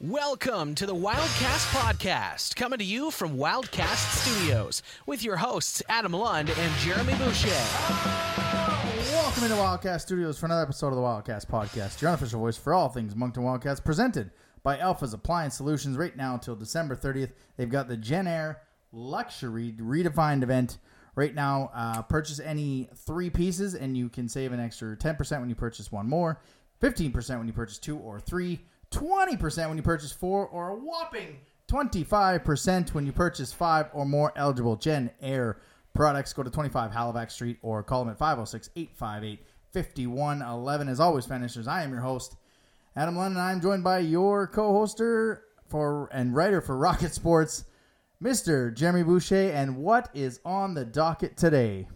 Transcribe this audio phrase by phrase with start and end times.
[0.00, 6.12] Welcome to the Wildcast Podcast, coming to you from Wildcast Studios with your hosts Adam
[6.12, 7.48] Lund and Jeremy Boucher.
[9.10, 12.72] Welcome into Wildcast Studios for another episode of the Wildcast Podcast, your unofficial voice for
[12.72, 14.30] all things Moncton Wildcats, presented
[14.62, 15.96] by Alpha's Appliance Solutions.
[15.96, 18.58] Right now until December 30th, they've got the JennAir
[18.92, 20.78] Luxury Redefined event.
[21.16, 25.48] Right now, uh, purchase any three pieces and you can save an extra 10% when
[25.48, 26.40] you purchase one more,
[26.80, 28.60] 15% when you purchase two or three,
[28.90, 31.38] 20% when you purchase four, or a whopping
[31.68, 35.60] 25% when you purchase five or more eligible Gen Air
[35.94, 36.32] products.
[36.32, 40.88] Go to 25 Halifax Street or call them at 506 858 5111.
[40.88, 42.36] As always, finishers, I am your host,
[42.96, 47.64] Adam Lund, and I'm joined by your co hoster for and writer for Rocket Sports,
[48.22, 48.74] Mr.
[48.74, 49.50] Jeremy Boucher.
[49.52, 51.86] And what is on the docket today?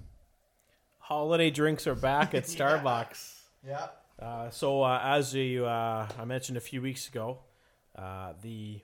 [1.12, 3.40] holiday drinks are back at Starbucks.
[3.66, 3.88] Yeah.
[4.22, 7.38] Uh, so uh, as you, uh, I mentioned a few weeks ago,
[7.96, 8.80] uh, the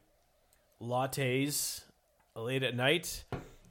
[0.82, 1.82] lattes
[2.34, 3.24] late at night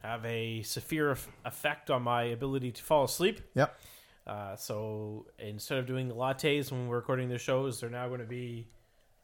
[0.03, 3.41] have a severe eff- effect on my ability to fall asleep.
[3.55, 3.77] Yep.
[4.25, 8.25] Uh, so instead of doing lattes when we're recording the shows, they're now going to
[8.25, 8.67] be.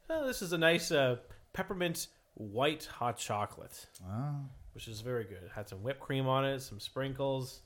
[0.08, 1.16] Uh, this is a nice uh,
[1.52, 4.40] peppermint white hot chocolate, Wow.
[4.74, 5.42] which is very good.
[5.44, 7.60] It had some whipped cream on it, some sprinkles.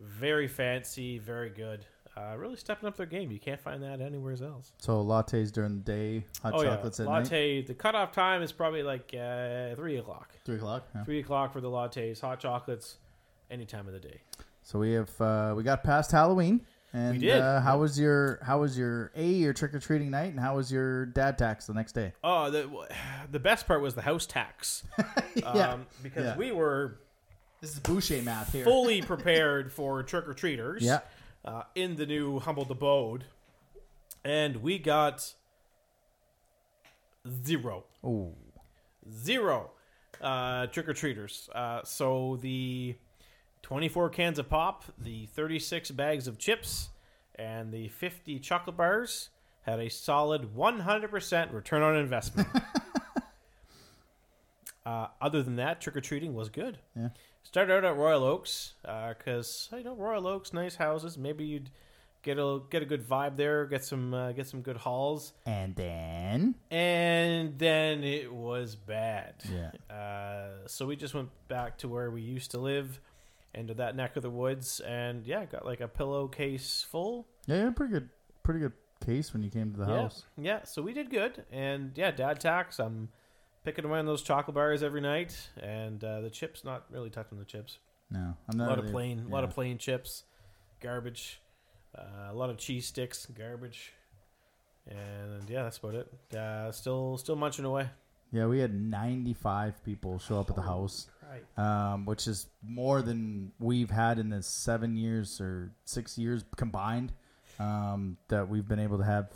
[0.00, 1.84] Very fancy, very good.
[2.16, 3.30] Uh, really stepping up their game.
[3.30, 4.72] You can't find that anywhere else.
[4.78, 7.18] So lattes during the day, hot oh chocolates yeah, at night.
[7.24, 7.62] latte.
[7.62, 10.32] The cutoff time is probably like uh, three o'clock.
[10.44, 10.88] Three o'clock.
[10.94, 11.04] Yeah.
[11.04, 12.20] Three o'clock for the lattes.
[12.22, 12.96] Hot chocolates,
[13.50, 14.20] any time of the day.
[14.62, 16.62] So we have uh, we got past Halloween.
[16.92, 17.38] And did.
[17.38, 20.56] Uh, how was your how was your a your trick or treating night and how
[20.56, 22.12] was your dad tax the next day?
[22.24, 22.70] Oh, the
[23.30, 24.82] the best part was the house tax.
[25.36, 25.72] Yeah.
[25.74, 26.36] um, because Yeah.
[26.38, 26.98] we were
[27.60, 28.64] This is Boucher math here.
[28.64, 30.82] fully prepared for trick or treaters.
[30.82, 31.00] Yeah.
[31.46, 33.24] Uh, in the new humbled abode,
[34.24, 35.34] and we got
[37.44, 37.84] zero.
[38.02, 38.34] Oh,
[39.12, 39.70] zero
[40.20, 41.48] uh, trick or treaters.
[41.54, 42.96] Uh, so the
[43.62, 46.90] 24 cans of pop, the 36 bags of chips,
[47.34, 49.30] and the 50 chocolate bars
[49.62, 52.48] had a solid 100% return on investment.
[54.86, 56.78] uh, other than that, trick or treating was good.
[56.96, 57.08] Yeah.
[57.46, 61.16] Started out at Royal Oaks because you know Royal Oaks, nice houses.
[61.16, 61.70] Maybe you'd
[62.22, 65.76] get a get a good vibe there, get some uh, get some good hauls and
[65.76, 69.34] then and then it was bad.
[69.50, 69.70] Yeah.
[69.96, 73.00] Uh, so we just went back to where we used to live,
[73.54, 77.26] into that neck of the woods, and yeah, got like a pillowcase full.
[77.46, 78.10] yeah, a pretty good
[78.42, 78.72] pretty good
[79.04, 80.24] case when you came to the yeah, house.
[80.36, 80.62] yeah.
[80.64, 82.78] So we did good, and yeah, dad tax.
[82.78, 83.08] I'm
[83.66, 86.64] picking away on those chocolate bars every night, and uh, the chips.
[86.64, 87.78] Not really touching the chips.
[88.10, 90.22] No, I'm A not lot of really- plain, a lot of plain chips,
[90.80, 91.40] garbage.
[91.98, 93.92] Uh, a lot of cheese sticks, garbage,
[94.86, 96.36] and yeah, that's about it.
[96.36, 97.88] Uh, still, still munching away.
[98.32, 101.08] Yeah, we had 95 people show up at the house,
[101.56, 107.12] um, which is more than we've had in the seven years or six years combined
[107.58, 109.28] um, that we've been able to have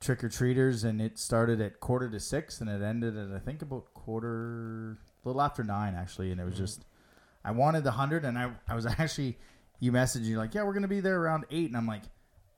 [0.00, 0.84] trick or treaters.
[0.84, 4.98] And it started at quarter to six, and it ended at I think about quarter,
[5.24, 6.30] a little after nine actually.
[6.32, 6.62] And it was Mm-hmm.
[6.64, 6.84] just,
[7.44, 9.38] I wanted the hundred, and I I was actually,
[9.80, 12.02] you messaged you like, yeah, we're gonna be there around eight, and I'm like,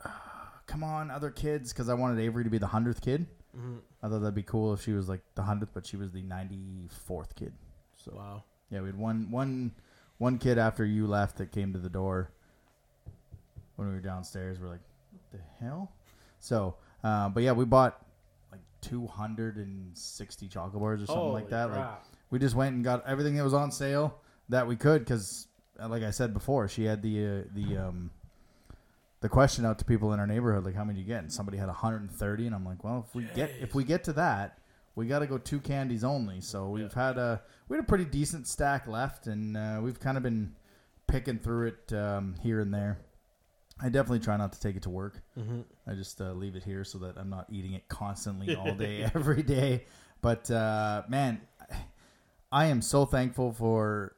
[0.04, 3.26] "Ah, come on, other kids, because I wanted Avery to be the hundredth kid.
[3.56, 3.78] Mhm.
[4.02, 6.22] I thought that'd be cool if she was like the hundredth, but she was the
[6.22, 7.52] ninety fourth kid.
[7.96, 8.44] So Wow.
[8.70, 9.72] yeah, we had one one
[10.18, 12.30] one kid after you left that came to the door
[13.76, 14.58] when we were downstairs.
[14.60, 14.80] We're like,
[15.12, 15.92] what the hell?
[16.40, 18.04] So, uh, but yeah, we bought
[18.50, 21.70] like two hundred and sixty chocolate bars or something like Holy that.
[21.70, 21.88] Like
[22.30, 25.46] we just went and got everything that was on sale that we could because,
[25.88, 28.10] like I said before, she had the uh, the um,
[29.20, 31.22] the question out to people in our neighborhood, like how many do you get?
[31.22, 34.12] And somebody had 130, and I'm like, well, if we get if we get to
[34.14, 34.58] that,
[34.94, 36.40] we got to go two candies only.
[36.40, 40.16] So we've had a we had a pretty decent stack left, and uh, we've kind
[40.16, 40.54] of been
[41.06, 42.98] picking through it um, here and there.
[43.80, 45.22] I definitely try not to take it to work.
[45.38, 45.64] Mhm.
[45.86, 49.02] I just uh, leave it here so that I'm not eating it constantly all day,
[49.14, 49.84] every day.
[50.20, 51.40] But uh, man,
[52.50, 54.14] I am so thankful for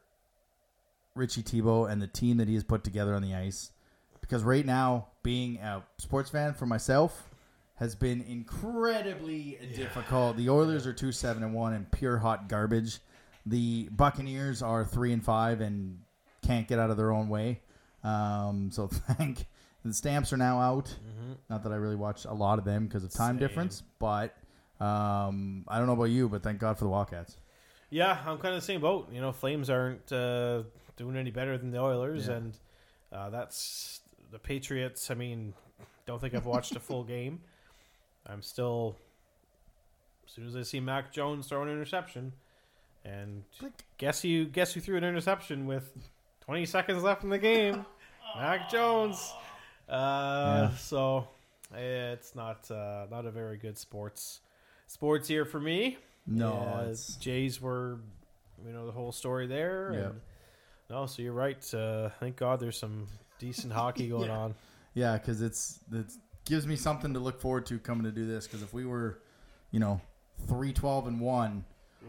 [1.15, 3.71] Richie Tebow and the team that he has put together on the ice.
[4.21, 7.29] Because right now, being a sports fan for myself
[7.75, 10.37] has been incredibly difficult.
[10.37, 12.99] The Oilers are two seven and one and pure hot garbage.
[13.47, 15.99] The Buccaneers are three and five and
[16.43, 17.61] can't get out of their own way.
[18.05, 18.87] Um, so
[19.17, 19.47] thank
[19.85, 20.95] the stamps are now out.
[21.49, 23.39] Not that I really watch a lot of them because of time Same.
[23.39, 24.37] difference, but
[24.81, 27.37] um, I don't know about you, but thank God for the Wildcats.
[27.91, 29.09] Yeah, I'm kind of the same boat.
[29.13, 30.63] You know, Flames aren't uh,
[30.97, 32.35] doing any better than the Oilers, Yeah.
[32.35, 32.59] and
[33.13, 34.01] uh, that's
[34.31, 35.11] the Patriots.
[35.11, 35.55] I mean,
[36.07, 37.41] don't think I've watched a full game.
[38.27, 38.97] I'm still
[40.27, 42.33] as soon as I see Mac Jones throw an interception,
[43.05, 43.73] and Click.
[43.99, 45.91] guess who guess who threw an interception with
[46.43, 47.85] 20 seconds left in the game?
[48.37, 49.33] Mac Jones.
[49.91, 50.77] Uh, Yeah.
[50.77, 51.29] So
[51.75, 54.41] it's not uh, not a very good sports
[54.87, 55.99] sports year for me.
[56.27, 57.99] No, Jays were,
[58.65, 59.91] you know, the whole story there.
[59.93, 60.01] Yeah.
[60.01, 60.21] And,
[60.91, 61.63] no, so you're right.
[61.75, 63.07] Uh, thank God there's some
[63.39, 64.39] decent hockey going Yeah.
[64.39, 64.55] on.
[64.95, 66.07] yeah, because it's it
[66.45, 68.47] gives me something to look forward to coming to do this.
[68.47, 69.21] Because if we were,
[69.71, 70.01] you know,
[70.47, 71.65] three twelve and one,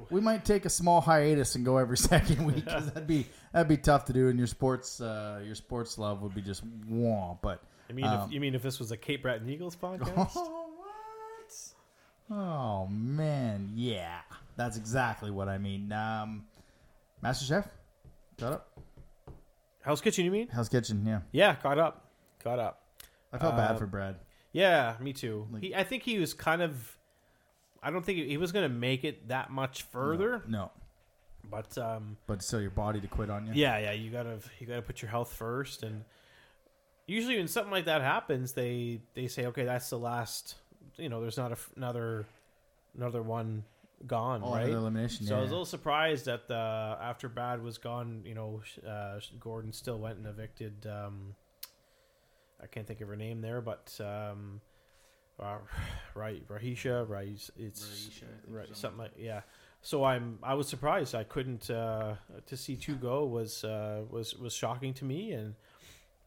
[0.09, 2.65] we might take a small hiatus and go every second week.
[2.65, 6.21] 'cause that'd be that'd be tough to do, and your sports uh, your sports love
[6.21, 7.35] would be just wah.
[7.41, 7.61] But
[7.91, 10.31] I mean, Um, if, you mean if this was a Cape Breton Eagles podcast?
[10.35, 12.35] Oh, what?
[12.37, 14.21] Oh man, yeah,
[14.55, 15.91] that's exactly what I mean.
[15.91, 16.45] Um,
[17.21, 17.67] Master Chef,
[18.39, 18.79] caught up.
[19.81, 20.47] Hell's Kitchen, you mean?
[20.47, 21.19] Hell's Kitchen, yeah.
[21.33, 22.07] Yeah, caught up,
[22.41, 22.83] caught up.
[23.33, 24.15] I felt bad Uh, for Brad.
[24.53, 25.47] Yeah, me too.
[25.51, 26.97] Like- he, I think he was kind of.
[27.83, 30.69] I don't think he, he was going to make it that much further, No,
[31.49, 33.53] but um, but still, your body to quit on you.
[33.55, 36.03] yeah, yeah, you gotta you gotta put your health first, and
[37.11, 40.55] usually when something like that happens, they they say, okay, that's the last.
[40.97, 42.25] You know, there's not a another
[42.95, 43.63] another one
[44.07, 44.69] gone, Oh, right?
[44.69, 45.25] elimination.
[45.27, 49.19] So I was a little surprised that the after Bad was gone, you know, uh,
[49.39, 50.87] Gordon still went and evicted.
[50.87, 51.35] Um,
[52.61, 54.61] I can't think of her name there, but um,
[55.39, 55.57] uh,
[56.13, 57.49] right, Rahisha, right?
[57.57, 59.41] It's Rahisha, right, something something like yeah.
[59.81, 61.15] So I'm I was surprised.
[61.15, 62.15] I couldn't uh,
[62.45, 65.55] to see two go was uh, was was shocking to me, and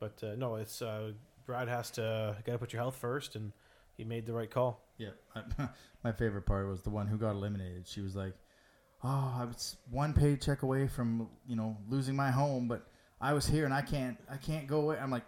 [0.00, 1.12] but uh, no, it's uh,
[1.46, 3.52] Brad has to got to put your health first, and
[3.96, 4.80] he made the right call.
[4.98, 5.10] Yeah,
[6.04, 7.86] my favorite part was the one who got eliminated.
[7.86, 8.34] She was like,
[9.02, 12.86] "Oh, I was one paycheck away from you know losing my home, but
[13.20, 15.24] I was here and I can't I can't go away." I'm like,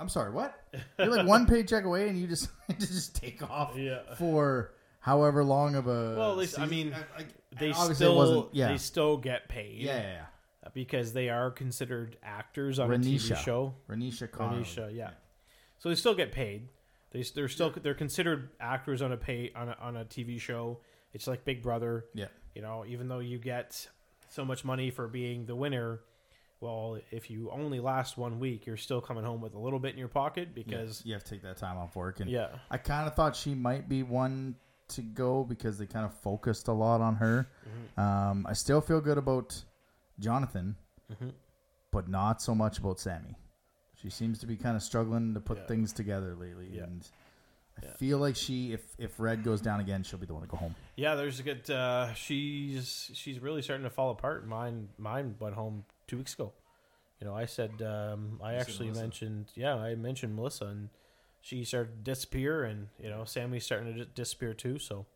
[0.00, 0.54] "I'm sorry, what?
[0.98, 4.00] You're like one paycheck away and you just to just take off Yeah.
[4.16, 7.26] for however long of a Well, at least- I mean, I- I-
[7.58, 8.68] They still yeah.
[8.68, 9.78] they still get paid.
[9.82, 10.24] yeah, yeah, yeah.
[10.72, 13.32] Because they are considered actors on a Renisha.
[13.32, 13.74] TV show.
[13.88, 14.28] Renisha.
[14.30, 15.10] Renisha, yeah.
[15.78, 16.68] So they still get paid.
[17.10, 20.80] They they're still they're considered actors on a pay on a, on a TV show.
[21.12, 22.06] It's like Big Brother.
[22.14, 22.26] Yeah.
[22.54, 23.88] You know, even though you get
[24.30, 26.00] so much money for being the winner,
[26.60, 29.92] well, if you only last one week, you're still coming home with a little bit
[29.92, 32.48] in your pocket Yeah, because you have to take that time off work and yeah,
[32.70, 34.56] I kind of thought she might be one
[34.88, 37.48] to go because they kind of focused a lot on her.
[37.68, 38.00] Mm-hmm.
[38.00, 39.62] Um, I still feel good about
[40.18, 40.76] Jonathan,
[41.12, 41.32] Mhm.
[41.90, 43.36] but not so much about Sammy.
[43.96, 45.66] She seems to be kind of struggling to put Yeah.
[45.66, 46.84] things together lately, Yeah.
[46.84, 47.08] and
[47.76, 47.92] I Yeah.
[47.94, 50.56] feel like she, if if Red goes down again, she'll be the one to go
[50.56, 50.74] home.
[50.96, 51.14] yeah.
[51.16, 51.68] There's a good.
[51.70, 54.46] Uh, she's she's really starting to fall apart.
[54.46, 56.52] Mine mine went home two weeks ago.
[57.20, 59.02] You know, I said um, I You actually Melissa.
[59.02, 60.90] mentioned yeah, I mentioned Melissa and
[61.40, 64.78] she started to disappear, and you know Sammy's starting to disappear too.
[64.78, 65.06] So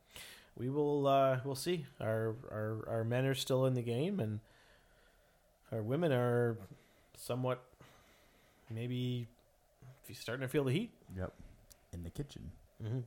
[0.56, 1.86] we will uh, we'll see.
[2.00, 4.40] Our our our men are still in the game, and
[5.73, 6.56] our women are
[7.17, 7.62] somewhat
[8.70, 9.26] maybe
[10.03, 10.91] if you starting to feel the heat.
[11.17, 11.32] Yep,
[11.93, 12.50] in the kitchen.
[12.82, 13.00] Mm-hmm.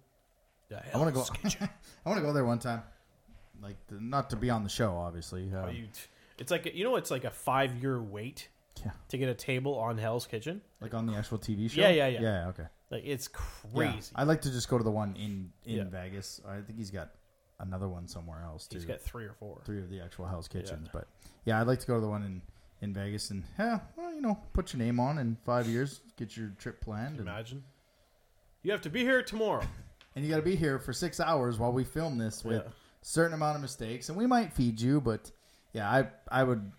[0.94, 1.26] I want to go.
[2.06, 2.84] I want to go there one time.
[3.62, 5.44] Like the, not to be on the show, obviously.
[5.54, 5.88] Um, Oh, you,
[6.38, 8.48] it's like you know, it's like a five year wait
[8.84, 10.62] yeah, to get a table on Hell's Kitchen.
[10.80, 11.82] like on the actual TV show.
[11.82, 12.22] Yeah, yeah, yeah.
[12.22, 12.64] Yeah, okay.
[12.90, 14.12] Like it's Yeah, crazy.
[14.16, 15.84] I'd like to just go to the one in in Yeah.
[15.84, 16.42] Vegas.
[16.48, 17.12] I think he's got
[17.62, 18.78] another one somewhere else too.
[18.78, 19.62] He's got three or four.
[19.66, 21.08] three of the actual Hell's Kitchens, but
[21.46, 22.42] yeah, I'd like to go to the one in
[22.82, 26.36] in Vegas and yeah, well, you know, put your name on in five years, get
[26.36, 27.64] your trip planned, and, Imagine.
[28.64, 29.64] You have to be here tomorrow.
[30.16, 32.72] and you got to be here for six hours while we film this with Yeah.
[33.02, 35.32] certain amount of mistakes, and we might feed you, but
[35.74, 36.72] yeah, I I would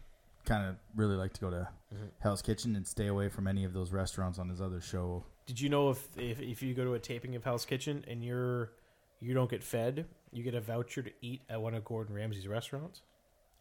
[0.44, 2.06] kind of really like to go to Mm-hmm.
[2.20, 5.24] Hell's Kitchen and stay away from any of those restaurants on his other show.
[5.44, 8.24] Did you know if, if if you go to a taping of Hell's Kitchen and
[8.24, 8.72] you're
[9.20, 12.48] you don't get fed, you get a voucher to eat at one of Gordon Ramsay's
[12.48, 13.02] restaurants?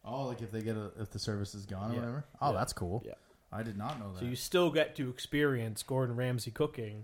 [0.05, 1.99] Oh, like if they get a, if the service is gone or Yeah.
[1.99, 2.25] whatever.
[2.41, 2.57] Oh, Yeah.
[2.57, 3.03] that's cool.
[3.05, 3.13] Yeah.
[3.51, 4.19] I did not know that.
[4.19, 7.03] So you still get to experience Gordon Ramsay cooking.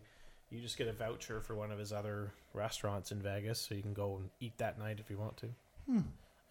[0.50, 3.82] You just get a voucher for one of his other restaurants in Vegas, so you
[3.82, 5.48] can go and eat that night if you want to.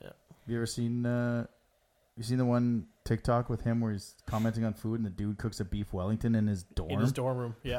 [0.03, 0.13] Have
[0.53, 1.47] you ever seen uh
[2.17, 5.39] you seen the one TikTok with him where he's commenting on food and the dude
[5.39, 6.91] cooks a beef Wellington in his dorm?
[6.91, 7.79] In his dorm room, yeah.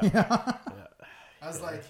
[1.40, 1.82] I was like,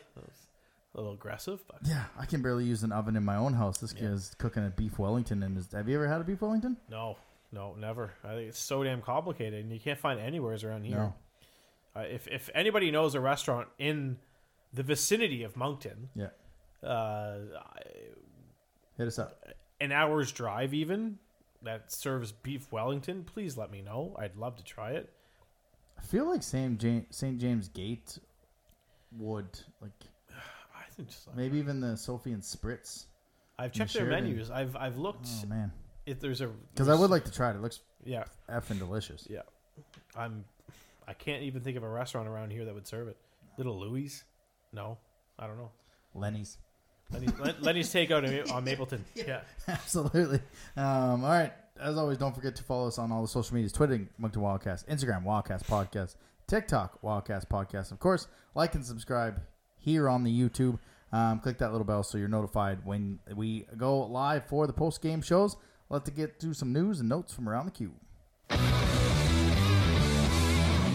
[0.95, 3.79] a little aggressive, but yeah, I can barely use an oven in my own house.
[3.79, 4.09] This Yeah.
[4.09, 6.77] guy's cooking a beef Wellington And his Have you ever had a beef Wellington?
[6.89, 7.17] no,
[7.53, 8.13] no, never.
[8.25, 10.97] I think it's so damn complicated, and you can't find anywheres around here.
[10.97, 11.15] No.
[11.97, 14.19] Uh, if if anybody knows a restaurant in
[14.73, 16.31] the vicinity of Moncton, Yeah.
[16.83, 17.39] uh,
[18.97, 19.43] Hit us up.
[19.81, 21.19] an hour's drive even
[21.63, 24.15] that serves beef Wellington, please let me know.
[24.19, 25.13] I'd love to try it.
[25.99, 26.79] I feel like St.
[26.79, 27.39] James, St.
[27.41, 28.19] James Gate
[29.17, 29.91] would like
[31.37, 33.05] Maybe even the Sophie and Spritz.
[33.59, 34.51] I've checked their menus.
[34.51, 35.29] I've I've looked.
[35.45, 35.73] Oh man,
[36.07, 37.57] If there's a because I would like to try it.
[37.57, 39.27] It looks Yeah, effing delicious.
[39.31, 39.43] yeah.
[40.17, 40.45] I'm.
[41.07, 43.17] I can't even think of a restaurant around here that would serve it.
[43.57, 44.23] Little Louis?
[44.73, 44.99] No,
[45.39, 45.71] I don't know.
[46.15, 46.59] Lenny's.
[47.11, 49.03] Lenny's, Len- Lenny's Takeout in- on Mapleton.
[49.15, 49.41] Yeah.
[49.69, 50.41] Absolutely.
[50.77, 51.53] Um, all right.
[51.81, 54.87] As always, don't forget to follow us on all the social medias: Twitter, Moncton Wildcast,
[54.89, 57.93] Instagram, Wildcast Podcast, TikTok, Wildcast Podcast.
[57.93, 59.41] Of course, like and subscribe
[59.89, 60.79] here on the YouTube.
[61.13, 65.01] Um, click that little bell so you're notified when we go live for the post
[65.01, 65.57] game shows.
[65.89, 67.95] Let's get to some news and notes from around the queue.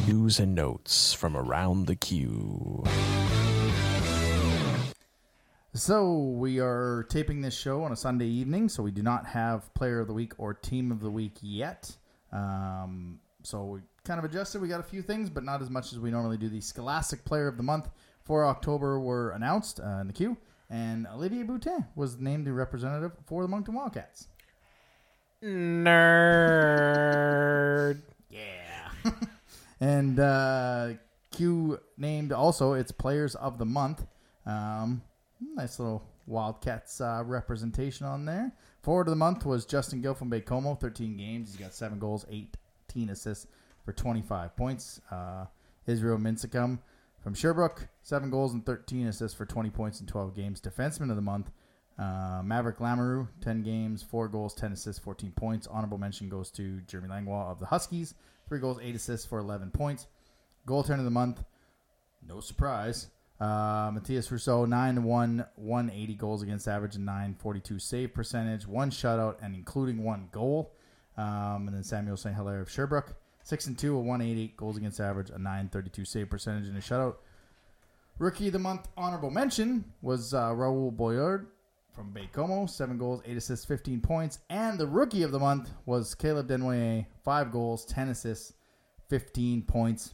[0.07, 2.83] News and notes from around the queue.
[5.73, 9.73] So we are taping this show on a Sunday evening, so we do not have
[9.73, 11.97] Player of the Week or Team of the Week yet.
[12.31, 14.61] Um, so we kind of adjusted.
[14.61, 16.49] We got a few things, but not as much as we normally do.
[16.49, 17.89] The Scholastic Player of the Month
[18.23, 20.37] for October were announced uh, in the queue,
[20.69, 24.27] and Olivier Boutin was named the representative for the Moncton Wildcats.
[25.43, 26.83] Nerd.
[28.29, 28.89] Yeah.
[29.79, 30.93] and uh,
[31.29, 34.07] Q named also its Players of the Month.
[34.47, 35.03] Um,
[35.55, 38.51] nice little Wildcats uh, representation on there.
[38.81, 41.51] Forward of the month was Justin Gill from Baie-Comeau, 13 games.
[41.51, 43.45] He's got seven goals, 18 assists
[43.85, 44.99] for 25 points.
[45.11, 45.45] Uh,
[45.85, 46.79] Israel Mianscum
[47.23, 50.59] from Sherbrooke, seven goals and 13 assists for 20 points in 12 games.
[50.59, 51.51] Defenseman of the month,
[51.97, 55.65] uh, Maverick Lamoureux, 10 games, 4 goals, 10 assists, 14 points.
[55.67, 58.13] Honorable mention goes to Jeremy Langlois of the Huskies,
[58.49, 60.07] 3 goals, 8 assists for 11 points.
[60.67, 61.43] Goaltender of the month,
[62.27, 63.07] no surprise.
[63.39, 69.37] Uh, Mathis Rousseau, 9 1, 180 goals against average and 942 save percentage, one shutout,
[69.41, 70.75] and including one goal.
[71.17, 72.35] Um, and then Samuel St.
[72.35, 76.67] Hilaire of Sherbrooke, 6 and 2, a 188 goals against average, a 932 save percentage,
[76.67, 77.15] and a shutout.
[78.19, 81.47] Rookie of the month honorable mention was uh, Raoul Boilard
[81.93, 84.39] from Baie-Comeau, 7 goals, 8 assists, 15 points.
[84.49, 88.53] And the rookie of the month was Caleb Desnoyers, 5 goals, 10 assists,
[89.09, 90.13] 15 points.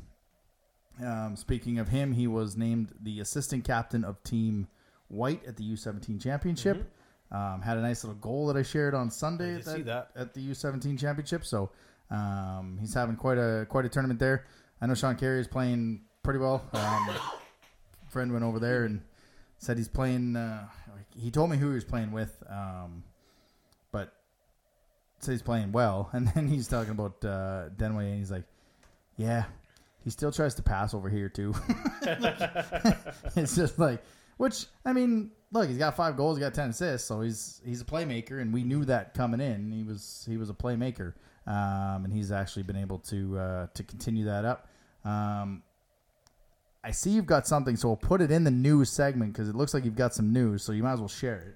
[1.03, 4.67] Um, speaking of him, he was named the assistant captain of Team
[5.07, 6.91] White at the U17 Championship.
[7.31, 10.09] Um, had a nice little goal that I shared on Sunday I at, see that.
[10.15, 11.45] at the U17 Championship.
[11.45, 11.69] So
[12.11, 14.45] um, he's having quite a quite a tournament there.
[14.81, 16.63] I know Sean Carey is playing pretty well.
[16.73, 17.09] Um,
[18.09, 19.01] friend went over there and
[19.57, 20.35] said he's playing.
[20.35, 20.67] Uh,
[21.15, 23.03] he told me who he was playing with, um,
[23.91, 24.13] but
[25.19, 26.09] said he's playing well.
[26.13, 28.45] And then he's talking about uh, Denway, and he's like,
[29.17, 29.45] "Yeah,
[30.03, 31.53] he still tries to pass over here too."
[33.35, 34.01] it's just like,
[34.37, 37.81] which I mean, look, he's got five goals, he got ten assists, so he's he's
[37.81, 39.71] a playmaker, and we knew that coming in.
[39.71, 41.13] He was he was a playmaker,
[41.47, 44.67] um, and he's actually been able to uh, to continue that up.
[45.05, 45.63] Um,
[46.83, 49.55] I see you've got something, so we'll put it in the news segment because it
[49.55, 51.55] looks like you've got some news, so you might as well share it.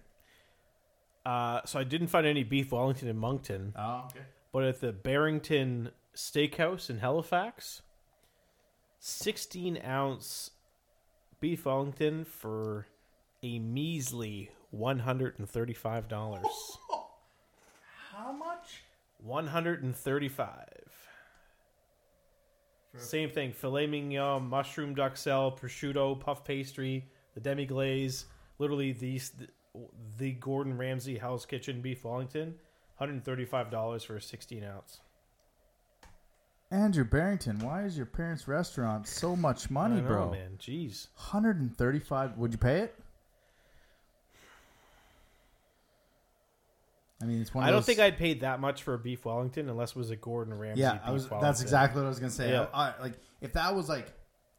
[1.30, 4.26] Uh, so I didn't find any beef Wellington in Moncton, Oh, okay.
[4.52, 7.82] but at the Barrington Steakhouse in Halifax,
[9.00, 10.52] 16 ounce
[11.40, 12.88] beef Wellington for
[13.42, 16.12] a measly $135.
[18.12, 18.83] How much?
[19.24, 20.68] 135
[22.98, 28.26] Same thing: filet mignon, mushroom duxelle, prosciutto, puff pastry, the demi glaze.
[28.60, 29.48] Literally, these the,
[30.18, 32.56] the Gordon Ramsay Hell's Kitchen beef Wellington,
[32.96, 35.00] hundred thirty five dollars for a sixteen ounce.
[36.74, 40.32] Andrew Barrington, why is your parents' restaurant so much money, I know, bro?
[40.32, 40.58] man.
[40.58, 41.08] Jeez.
[41.14, 42.96] 135 Would you pay it?
[47.24, 49.00] I mean, it's one of I don't those- think I'd pay that much for a
[49.00, 50.82] beef Wellington unless it was a Gordon Ramsay.
[50.82, 51.30] Yeah, beef I was.
[51.30, 51.48] Wellington.
[51.48, 52.52] That's exactly what I was gonna say.
[52.52, 52.68] Yeah.
[52.74, 54.12] I, I- like if that was like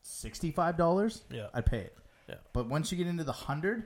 [0.02, 1.46] sixty-five dollars, Yeah.
[1.54, 1.96] I'd pay it.
[2.28, 2.36] Yeah.
[2.52, 3.84] But once you get into the hundred,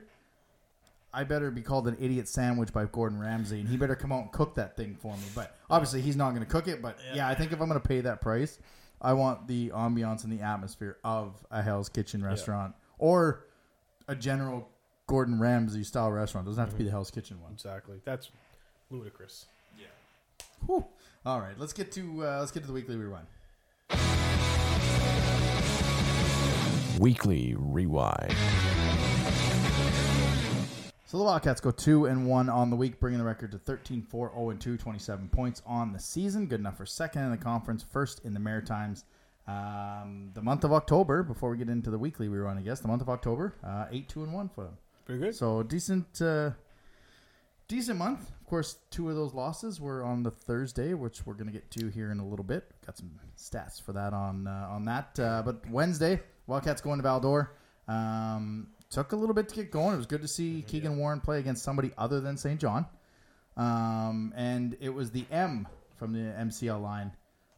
[1.13, 4.21] I better be called an idiot sandwich by Gordon Ramsay, and he better come out
[4.23, 5.23] and cook that thing for me.
[5.35, 6.81] But obviously, he's not going to cook it.
[6.81, 7.27] But yeah.
[7.27, 8.59] I think if I'm going to pay that price,
[9.01, 13.45] I want the ambiance and the atmosphere of a Hell's Kitchen restaurant or
[14.07, 14.69] a general
[15.07, 16.45] Gordon Ramsay style restaurant.
[16.45, 17.53] doesn't have to be the Hell's Kitchen one.
[17.53, 18.01] Exactly.
[18.05, 18.29] That's
[18.89, 19.45] ludicrous.
[19.77, 19.87] Yeah.
[20.65, 20.85] Whew.
[21.25, 23.25] All right, let's get to uh, let's get to the weekly rerun.
[26.99, 28.35] Weekly Rewind.
[31.05, 34.03] So the Wildcats go 2 and 1 on the week, bringing the record to 13
[34.03, 36.45] 4 0 and 2, 27 points on the season.
[36.45, 39.05] Good enough for second in the conference, first in the Maritimes.
[39.47, 42.87] Um, the month of October, before we get into the weekly rerun, I guess, the
[42.87, 44.77] month of October, uh, 8 2 and 1 for them.
[45.07, 45.35] Very good.
[45.35, 46.51] So decent, uh,
[47.67, 48.29] decent month.
[48.49, 51.69] Of course, two of those losses were on the Thursday, which we're going to get
[51.69, 52.65] to here in a little bit.
[52.83, 55.19] Got some stats for that on uh, on that.
[55.19, 57.51] Uh, but Wednesday, Wildcats going to Val-d'Or.
[57.87, 59.93] Um, took a little bit to get going.
[59.93, 62.59] It was good to see Keegan Warren play against somebody other than St.
[62.59, 62.87] John.
[63.55, 67.11] Um, and it was the M from the MCL line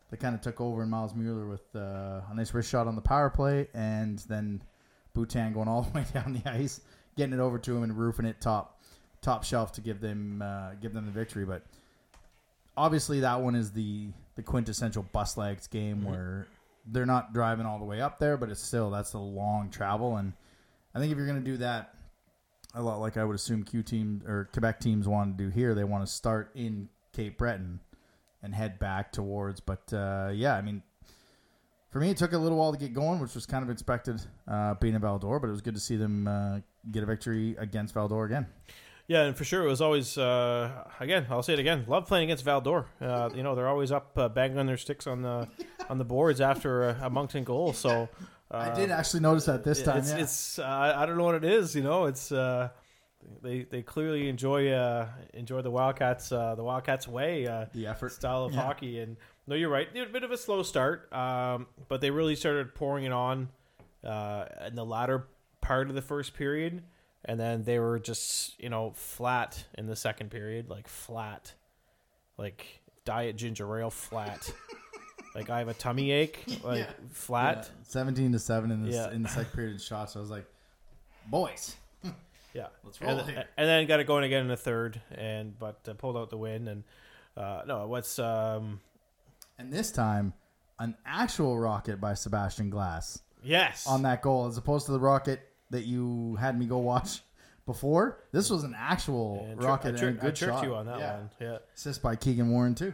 [0.10, 2.96] that kind of took over, and Miles Mueller with uh, a nice wrist shot on
[2.98, 4.62] the power play, and then
[5.16, 6.82] Boutin going all the way down the ice,
[7.16, 8.81] getting it over to him and roofing it top
[9.22, 11.46] top shelf to give them uh, give them the victory.
[11.46, 11.64] But
[12.76, 16.48] obviously, that one is the the quintessential bus legs game where
[16.88, 20.18] they're not driving all the way up there, but it's still that's a long travel,
[20.18, 20.34] and
[20.96, 21.94] I think if you're going to do that,
[22.74, 25.74] a lot like I would assume Q team or Quebec teams want to do here,
[25.76, 27.80] they want to start in Cape Breton
[28.44, 29.60] and head back towards.
[29.60, 30.82] But uh, yeah, I mean,
[31.90, 34.22] for me, it took a little while to get going, which was kind of expected
[34.48, 36.60] uh, being in Val-d'Or, but it was good to see them uh,
[36.92, 38.48] get a victory against Val-d'Or again.
[39.08, 41.28] Yeah, and for sure, it was always uh, again.
[41.30, 41.84] I'll say it again.
[41.88, 42.86] Love playing against Val-d'Or.
[43.02, 45.48] Uh, you know, they're always up uh, banging on their sticks on the
[45.90, 47.74] on the boards after a, a Moncton goal.
[47.74, 48.08] So
[48.52, 49.98] I did actually notice that this time.
[49.98, 50.18] it's, yeah.
[50.20, 51.76] it's uh, I don't know what it is.
[51.76, 52.70] You know, it's uh,
[53.42, 58.12] they they clearly enjoy uh, enjoy the Wildcats uh, the Wildcats way uh, the effort.
[58.14, 58.62] style of Yeah.
[58.62, 59.00] hockey.
[59.00, 59.18] And
[59.48, 59.92] no, you're right.
[59.92, 63.12] They had a bit of a slow start, um, but they really started pouring it
[63.12, 63.50] on
[64.06, 65.28] uh, in the latter
[65.60, 66.84] part of the first period,
[67.26, 71.54] and then they were just you know flat in the second period, like flat,
[72.38, 72.66] like
[73.06, 74.52] diet ginger ale flat.
[75.36, 76.92] like I have a tummy ache, like Yeah.
[77.12, 77.70] flat.
[77.72, 79.12] Yeah, Seventeen to seven in the Yeah.
[79.12, 80.16] in the second period of shots.
[80.16, 80.46] I was like,
[81.28, 81.76] boys,
[82.54, 83.46] Yeah, Let's and, roll th- here.
[83.56, 86.38] and then got it going again in the third, and but uh, pulled out the
[86.38, 86.68] win.
[86.68, 86.84] And
[87.38, 88.82] uh, no, what's um,
[89.58, 90.34] and this time
[90.80, 95.40] an actual rocket by Sebastian Glass yes on that goal, as opposed to the rocket
[95.72, 97.22] that you had me go watch
[97.66, 98.20] before.
[98.32, 100.64] This was an actual And tri- rocket I, and tri- a I good tricked shot.
[100.64, 101.16] you on that yeah.
[101.18, 101.30] one.
[101.40, 102.94] Yeah, Assist by Keegan Warren too.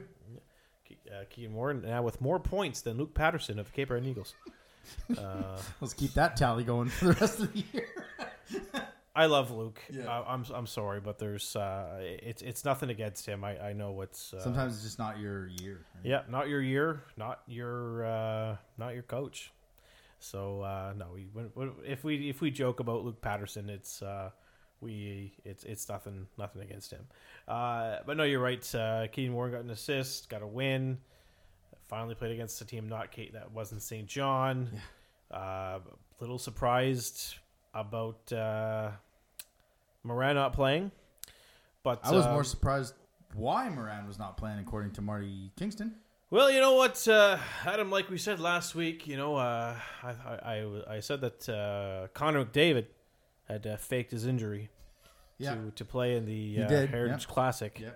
[1.10, 4.34] Uh, Keegan Warren now with more points than Luke Patterson of Cape Breton Eagles.
[5.17, 7.88] Uh, Let's keep that tally going for the rest of the year.
[9.13, 9.81] I love Luke.
[9.91, 10.07] Yeah.
[10.10, 13.43] I, I'm I'm sorry, but there's uh, it's it's nothing against him.
[13.43, 15.81] I I know what's uh, Sometimes it's just not your year.
[16.05, 19.51] Yeah, not your year, not your uh, not your coach.
[20.20, 21.27] So uh, no, we
[21.86, 24.32] if we if we joke about Luke Patterson, it's uh,
[24.82, 27.06] we it's it's nothing nothing against him.
[27.48, 28.75] Uh, but no, you're right.
[28.75, 30.98] Uh, Keaton Warren got an assist, got a win.
[31.88, 34.08] Finally played against a team not Kate that wasn't St.
[34.08, 34.70] John.
[35.32, 35.80] Uh,
[36.20, 37.36] little surprised
[37.74, 38.92] about uh,
[40.03, 40.92] Morin not playing,
[41.84, 42.94] but I was um, more surprised
[43.34, 45.96] why Morin was not playing, according to Marty Kingston.
[46.29, 47.90] Well, you know what, uh, Adam?
[47.90, 52.07] Like we said last week, you know, uh, I, I, I, I said that uh,
[52.13, 52.87] Connor McDavid
[53.48, 54.70] had uh, faked his injury
[55.37, 55.55] Yeah.
[55.55, 57.33] to, to play in the He uh, Heritage yeah.
[57.33, 57.92] Classic, Yeah.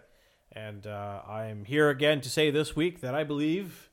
[0.53, 3.89] and uh, I'm here again to say this week that I believe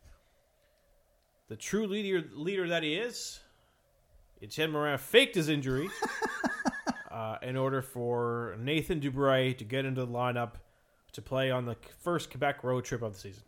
[1.49, 3.41] the true leader leader that he is,
[4.41, 5.89] Etienne Morin faked his injury
[7.11, 10.53] uh, in order for Nathan Dubray to get into the lineup
[11.11, 13.43] to play on the first Quebec road trip of the season.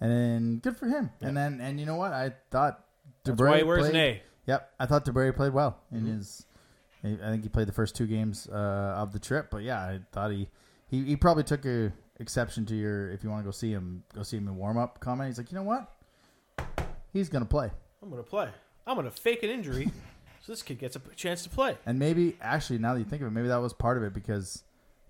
[0.00, 1.10] And then good for him.
[1.20, 2.12] And then and you know what?
[2.12, 2.84] I thought
[3.24, 4.22] That's why he DeBray wears played, an A.
[4.46, 6.16] Yep, I thought DeBray played well in Mm-hmm.
[6.18, 6.46] his.
[7.04, 8.54] I I think he played the first two games uh,
[8.96, 10.48] of the trip, but yeah, I thought he,
[10.88, 14.02] he he probably took a exception to your if you want to go see him
[14.14, 15.28] go see him in warm up comment.
[15.28, 15.88] He's like, you know what,
[17.12, 17.70] he's gonna play,
[18.02, 18.48] I'm gonna play.
[18.86, 19.86] I'm gonna fake an injury,
[20.40, 21.76] so this kid gets a chance to play.
[21.86, 24.12] and maybe actually now that you think of it, maybe that was part of it
[24.14, 24.62] because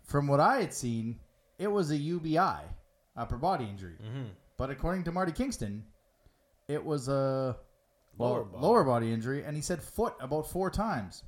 [0.04, 1.20] from what I had seen,
[1.58, 2.60] it was a UBI,
[3.16, 4.28] upper body injury, Mm-hmm.
[4.58, 5.84] But according to Marty Kingston,
[6.68, 7.56] it was a
[8.18, 8.62] Lower body.
[8.62, 11.22] lower body injury, and he said foot about four times.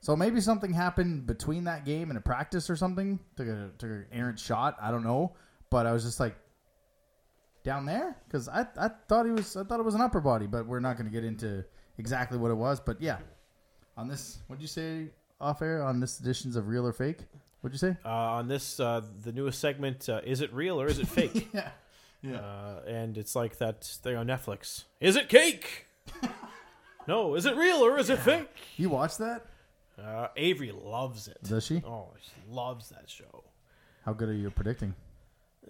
[0.00, 3.18] So maybe something happened between that game and a practice or something.
[3.36, 4.76] Took a took an errant shot.
[4.82, 5.34] I don't know,
[5.70, 6.36] but I was just like
[7.62, 10.46] down there because I I thought he was I thought it was an upper body,
[10.46, 11.64] but we're not going to get into
[11.96, 12.80] exactly what it was.
[12.80, 13.18] But yeah,
[13.96, 15.10] on this, what'd you say
[15.40, 17.20] off air on this editions of Real or Fake?
[17.60, 17.96] What'd you say?
[18.04, 21.48] Uh, on this, uh, the newest segment, uh, is it real or is it fake?
[21.54, 21.70] Yeah,
[22.24, 22.38] yeah.
[22.38, 24.84] uh, and it's like that thing on Netflix.
[25.00, 25.86] Is it cake?
[27.08, 28.48] no, is it real or is it fake?
[28.76, 29.44] you watch that?
[30.02, 31.38] Uh, Avery loves it.
[31.42, 31.82] Does she?
[31.86, 33.44] Oh, she loves that show.
[34.04, 34.94] How good are you at predicting?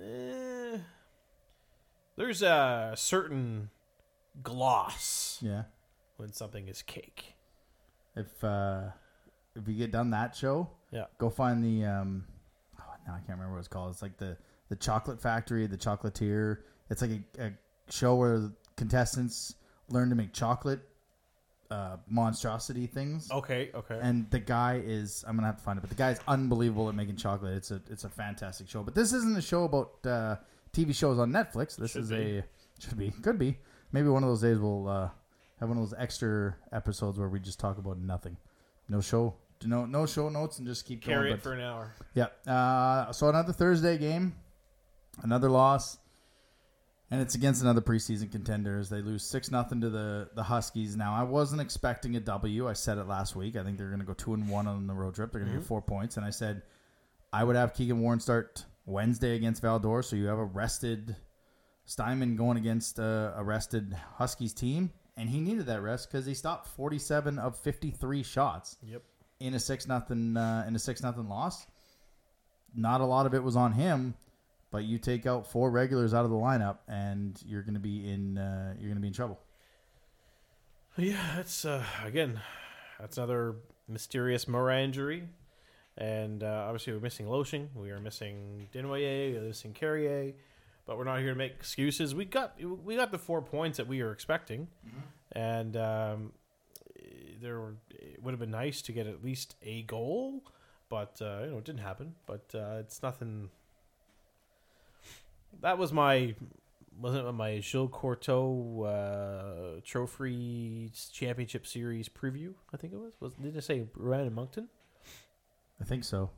[0.00, 0.78] Eh,
[2.16, 3.70] there's a certain
[4.42, 5.64] gloss Yeah.
[6.16, 7.34] when something is cake.
[8.16, 8.90] If uh
[9.54, 11.04] if you get done that show, Yeah.
[11.18, 12.24] go find the um
[12.80, 13.92] oh, now I can't remember what it's called.
[13.92, 14.36] It's like the
[14.74, 16.58] the chocolate factory, the chocolatier.
[16.90, 17.52] It's like a, a
[17.90, 19.54] show where contestants
[19.88, 20.80] learn to make chocolate
[21.70, 23.30] uh monstrosity things.
[23.30, 23.98] Okay, okay.
[24.02, 26.94] And the guy is I'm gonna have to find it, but the guy's unbelievable at
[26.94, 27.54] making chocolate.
[27.56, 28.82] It's a it's a fantastic show.
[28.82, 30.36] But this isn't a show about uh
[30.72, 31.76] TV shows on Netflix.
[31.76, 32.38] This Should is be.
[32.38, 32.44] a
[32.80, 33.58] should be could be.
[33.92, 35.08] Maybe one of those days we'll uh
[35.60, 38.36] have one of those extra episodes where we just talk about nothing.
[38.88, 39.34] no show,
[39.64, 41.34] no no show notes, and just keep Carry going.
[41.38, 41.94] it for an hour.
[42.12, 42.26] Yeah.
[42.46, 44.34] Uh, so another Thursday game,
[45.22, 45.98] another loss,
[47.10, 48.88] and it's against another preseason contenders.
[48.88, 50.96] They lose six nothing to the the Huskies.
[50.96, 52.68] Now I wasn't expecting a W.
[52.68, 53.56] I said it last week.
[53.56, 55.32] I think they're going to go two and one on the road trip.
[55.32, 56.62] They're going to get four points, and I said
[57.32, 61.16] I would have Keegan Warren start Wednesday against Val-d'Or, so you have a rested
[61.86, 66.34] Steinman going against a, a rested Huskies team, and he needed that rest because he
[66.34, 69.02] stopped forty seven of fifty three shots Yep.
[69.40, 71.66] in a six nothing uh, in a six nothing loss.
[72.74, 74.14] Not a lot of it was on him,
[74.74, 78.10] but you take out four regulars out of the lineup, and you're going to be
[78.10, 79.38] in uh, you're going to be in trouble.
[80.96, 82.40] Yeah, that's uh, again,
[82.98, 83.54] that's another
[83.86, 85.28] mysterious Murrah injury,
[85.96, 90.32] and uh, obviously we're missing Loshing, we are missing Denwaye, we're missing Carrier,
[90.86, 92.12] but we're not here to make excuses.
[92.12, 94.66] We got we got the four points that we were expecting,
[95.30, 96.32] and um,
[97.40, 100.42] there were, it would have been nice to get at least a goal,
[100.88, 102.16] but uh, you know it didn't happen.
[102.26, 103.50] But uh, it's nothing.
[105.62, 106.34] That was my
[107.00, 112.54] wasn't it my Gilles Courteau uh, Trophy Championship Series preview.
[112.72, 113.12] I think it was.
[113.20, 114.68] Was did it say Rouyn and Moncton?
[115.80, 116.30] I think so.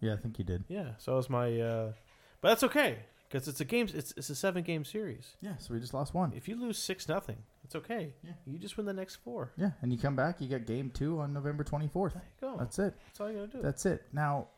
[0.00, 0.64] Yeah, I think you did.
[0.68, 1.60] Yeah, so it was my.
[1.60, 1.92] Uh,
[2.40, 3.88] but that's okay because it's a game.
[3.94, 5.36] It's it's a seven game series.
[5.40, 6.32] Yeah, so we just lost one.
[6.36, 8.12] If you lose six nothing, it's okay.
[8.22, 8.32] Yeah.
[8.46, 9.52] You just win the next four.
[9.56, 12.16] Yeah, and you come back, you get game two on November twenty fourth.
[12.40, 12.56] Go.
[12.58, 12.94] That's it.
[13.06, 13.62] That's all you gotta do.
[13.62, 14.02] That's it.
[14.12, 14.48] Now,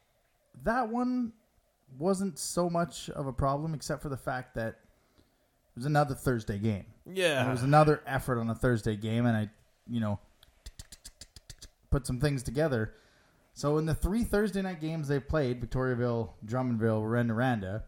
[0.64, 1.32] that one
[1.98, 6.58] wasn't so much of a problem, except for the fact that it was another Thursday
[6.58, 6.86] game.
[7.10, 7.46] yeah.
[7.46, 9.50] It was another effort on a Thursday game, and I,
[9.88, 10.20] you know,
[11.90, 12.94] put some things together.
[13.54, 17.82] So in the three Thursday night games they've played, Victoriaville, Drummondville, Rouyn-Noranda,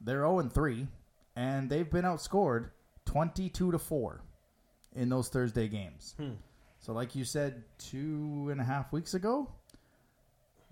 [0.00, 0.88] they're 0 and 3,
[1.36, 2.70] and they've been outscored
[3.06, 4.20] 22 to 4
[4.94, 6.14] in those Thursday games.
[6.16, 6.32] Hmm.
[6.80, 9.48] So, like you said two and a half weeks ago,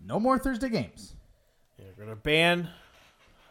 [0.05, 1.17] no more Thursday games.
[1.79, 2.69] Yeah, we're gonna ban.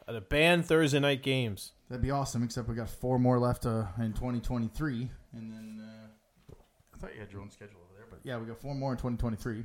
[0.08, 1.72] Uh, ban Thursday night games.
[1.90, 5.10] That'd be awesome, except we got four more left uh, in 2023.
[5.34, 6.54] And then uh,
[6.94, 8.92] I thought you had your own schedule over there, but yeah, we got four more
[8.92, 9.64] in 2023.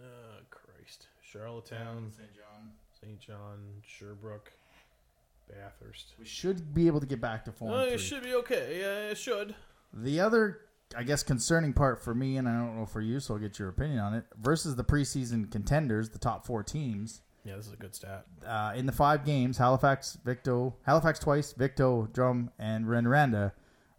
[0.00, 0.02] Oh
[0.50, 1.06] Christ!
[1.22, 2.32] Charlottetown, St.
[2.34, 2.70] John.
[3.00, 3.18] St.
[3.18, 4.52] John, Sherbrooke,
[5.48, 6.14] Bathurst.
[6.18, 7.72] We should be able to get back to four.
[7.72, 7.98] And it three.
[7.98, 8.78] should be okay.
[8.80, 9.54] Yeah, it should.
[9.94, 10.60] The other,
[10.96, 13.58] I guess, concerning part for me, and I don't know for you, so I'll get
[13.58, 14.24] your opinion on it.
[14.38, 18.26] Versus the preseason contenders, the top four teams Yeah, this is a good stat.
[18.46, 23.52] uh, in the five games: Halifax, Victo, Halifax twice, Victo, Drum, and Rouyn-Noranda.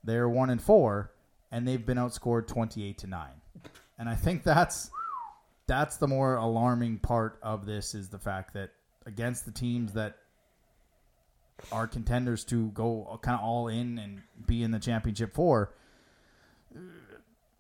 [0.04, 1.12] They're one and four,
[1.52, 3.42] and they've been outscored twenty-eight to nine.
[3.98, 4.92] And I think that's
[5.68, 8.72] that's the more alarming part of this is the fact that
[9.06, 10.18] against the teams that
[11.72, 15.74] are contenders to go kind of all in and be in the championship four,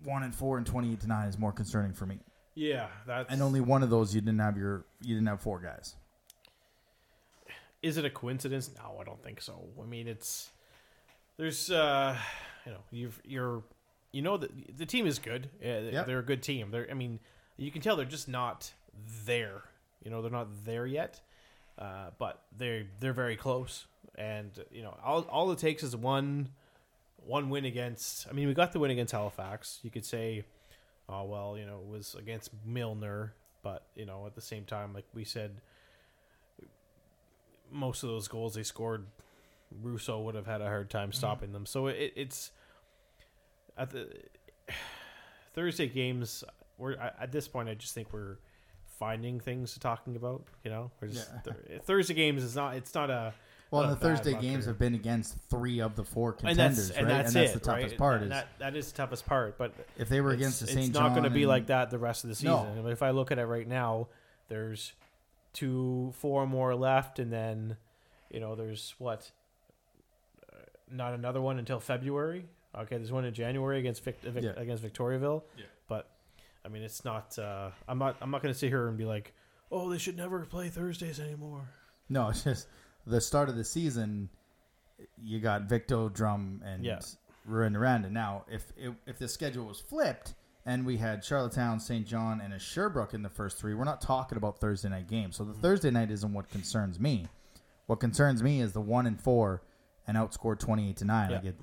[0.03, 2.19] one and four and twenty-eight to nine is more concerning for me.
[2.55, 3.31] Yeah, that's.
[3.31, 5.95] And only one of those you didn't have your you didn't have four guys.
[7.81, 8.69] Is it a coincidence?
[8.77, 9.63] No, I don't think so.
[9.81, 10.51] I mean, it's
[11.37, 12.15] there's uh,
[12.65, 13.63] you know, you've you're
[14.11, 15.49] you know that the team is good.
[15.61, 16.71] Yeah, They're a good team.
[16.71, 17.19] They're I mean,
[17.57, 18.71] you can tell they're just not
[19.25, 19.63] there.
[20.03, 21.21] You know, they're not there yet.
[21.79, 23.85] Uh, but they they're very close,
[24.15, 26.49] and you know, all all it takes is one
[27.25, 28.27] one win against.
[28.27, 29.79] I mean, we got the win against Halifax.
[29.81, 30.43] You could say,
[31.11, 34.93] oh well, you know, it was against Milner, but you know, at the same time,
[34.93, 35.61] like we said,
[37.71, 39.05] most of those goals they scored,
[39.81, 41.17] Russo would have had a hard time mm-hmm.
[41.17, 41.65] stopping them.
[41.65, 42.51] So it, it's
[43.77, 44.07] at the
[45.53, 46.43] Thursday games.
[46.77, 47.69] We're at at this point.
[47.69, 48.37] I just think we're
[48.99, 50.43] finding things to talking about.
[50.63, 51.53] You know, we're just, Yeah.
[51.53, 52.75] Th- Thursday games is not.
[52.75, 53.33] It's not a
[53.71, 56.89] Well, and the Thursday games or- have been against three of the four and contenders,
[56.89, 57.13] that's and right?
[57.23, 57.97] that's, and that's it, the toughest right?
[57.97, 58.15] part.
[58.21, 59.57] And Is that that is the toughest part.
[59.57, 60.89] But if they were against it's, the St.
[60.89, 62.83] it's John, not going to be like that the rest of the season.
[62.83, 62.87] No.
[62.87, 64.07] If I look at it right now,
[64.49, 64.91] there's
[65.53, 67.77] two, four more left, and then
[68.29, 69.31] you know there's what,
[70.51, 70.57] uh,
[70.91, 72.45] not another one until February.
[72.77, 74.51] Okay, there's one in January against Vic, Vic, Yeah.
[74.57, 75.43] against Victoriaville.
[75.57, 75.65] Yeah.
[75.87, 76.09] But
[76.65, 77.39] I mean, it's not.
[77.39, 78.17] Uh, I'm not.
[78.21, 79.33] I'm not going to sit here and be like,
[79.71, 81.69] oh, they should never play Thursdays anymore.
[82.09, 82.67] No, it's just
[83.05, 84.29] the start of the season.
[85.23, 86.99] You got Victo, Drum, and Yeah.
[87.45, 88.09] Miranda.
[88.09, 90.35] Now, if, if if the schedule was flipped
[90.65, 92.05] and we had Charlottetown, St.
[92.05, 95.37] John, and a Sherbrooke in the first three, we're not talking about Thursday night games.
[95.37, 95.61] So the Mm-hmm.
[95.61, 97.25] Thursday night isn't what concerns me.
[97.87, 99.63] What concerns me is the one and four
[100.07, 101.31] and outscored twenty eight to nine.
[101.31, 101.35] Yeah.
[101.37, 101.55] Like it,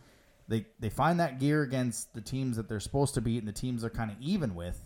[0.48, 3.52] they they find that gear against the teams that they're supposed to beat and the
[3.52, 4.80] teams they're kind of even with.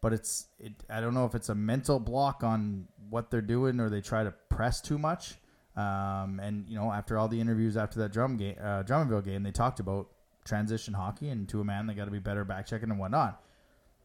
[0.00, 0.72] But it's it.
[0.88, 4.22] I don't know if it's a mental block on what they're doing or they try
[4.22, 5.34] to press too much.
[5.76, 9.42] Um, and you know, after all the interviews after that drum game, uh, Drummondville game,
[9.42, 10.08] they talked about
[10.44, 13.42] transition hockey and to a man they got to be better back checking and whatnot.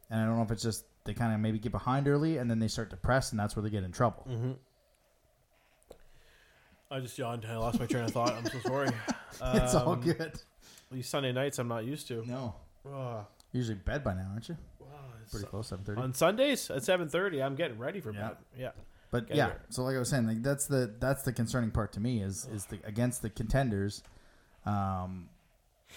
[0.09, 2.49] And I don't know if it's just they kind of maybe get behind early, and
[2.49, 4.25] then they start to press, and that's where they get in trouble.
[4.29, 4.51] Mm-hmm.
[6.91, 7.45] I just yawned.
[7.49, 8.33] I lost my train of thought.
[8.33, 8.89] I'm so sorry.
[9.43, 10.31] It's all Um, good.
[10.91, 12.23] These Sunday nights, I'm not used to.
[12.25, 12.55] No,
[12.89, 13.25] Ugh.
[13.51, 14.55] usually bed by now, aren't you?
[14.79, 14.87] Wow,
[15.21, 15.99] it's Pretty close, seven thirty.
[16.01, 18.29] On Sundays at 7:30, I'm getting ready for Yeah.
[18.29, 18.37] bed.
[18.57, 18.71] Yeah.
[19.15, 22.01] But yeah, so like I was saying, like that's the that's the concerning part to
[22.01, 24.03] me is is the against the contenders,
[24.65, 25.29] um,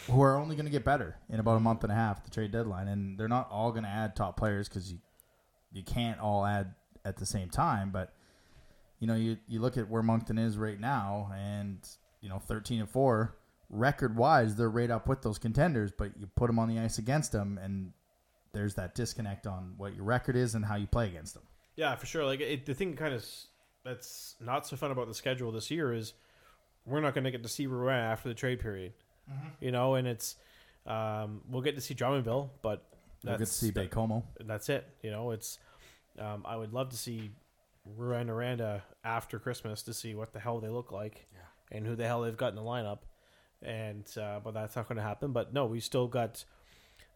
[0.07, 2.31] who are only going to get better in about a month and a half the
[2.31, 4.99] trade deadline, and they're not all going to add top players because you
[5.73, 7.91] you can't all add at the same time.
[7.91, 8.13] But
[9.01, 11.79] you know, you you look at where Moncton is right now, and
[12.21, 13.35] you know, thirteen and four
[13.69, 15.91] record wise, they're right up with those contenders.
[15.91, 17.91] But you put them on the ice against them, and
[18.53, 21.43] there's that disconnect on what your record is and how you play against them.
[21.79, 22.25] Yeah, for sure.
[22.25, 23.25] Like it, the thing, kind of
[23.85, 26.13] that's not so fun about the schedule this year is
[26.85, 28.95] we're not going to get to see Rouyn after the trade period.
[29.61, 30.35] You know, and it's
[30.87, 32.85] um, we'll get to see Drummondville, but
[33.23, 34.23] We'll get to that's see Baie-Comeau.
[34.45, 34.89] that's it.
[35.03, 35.59] You know, it's
[36.19, 37.31] um, I would love to see
[37.97, 41.29] Rouyn-Noranda after Christmas to see what the hell they look like
[41.71, 43.01] and who the hell they've got in the lineup.
[43.63, 45.33] And uh, but that's not going to happen.
[45.33, 46.45] But no, we still got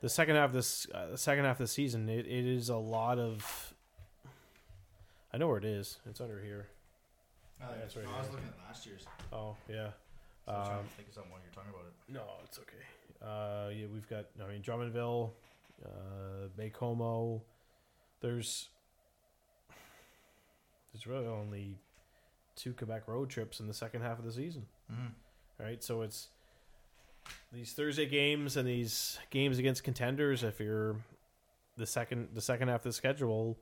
[0.00, 2.08] the second half of this uh, the second half of the season.
[2.08, 3.71] It, it is a lot of.
[5.34, 5.98] I know where it is.
[6.08, 6.68] It's under here.
[7.60, 8.32] that's right I was here.
[8.36, 9.06] looking at last year's.
[9.32, 9.90] Oh yeah.
[10.46, 12.12] I was trying Um, to think of something while you're talking about it.
[12.12, 12.84] No, it's okay.
[13.24, 14.26] Uh, yeah, we've got.
[14.44, 15.30] I mean, Drummondville,
[15.84, 17.40] uh, Baie-Comeau.
[18.20, 18.68] There's.
[20.92, 21.78] There's really only
[22.56, 24.66] two Quebec road trips in the second half of the season.
[24.92, 25.62] Mm-hmm.
[25.64, 26.28] Right, so it's
[27.52, 30.42] these Thursday games and these games against contenders.
[30.42, 30.96] If you're
[31.76, 33.56] the second, the second half of the schedule,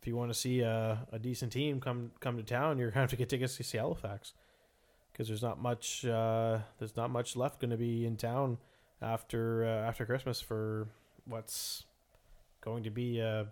[0.00, 3.00] if you want to see a, a decent team come come to town, you're gonna
[3.00, 4.32] have to get tickets to see Halifax
[5.12, 8.56] because there's not much uh, there's not much left going to be in town
[9.02, 10.88] after uh, after Christmas for
[11.26, 11.84] what's
[12.62, 13.44] going to be uh,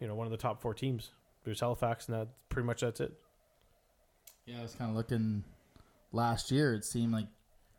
[0.00, 1.10] you know one of the top four teams.
[1.44, 3.12] There's Halifax, and that pretty much that's it.
[4.46, 5.42] Yeah, I was kind of looking
[6.12, 6.72] last year.
[6.74, 7.26] It seemed like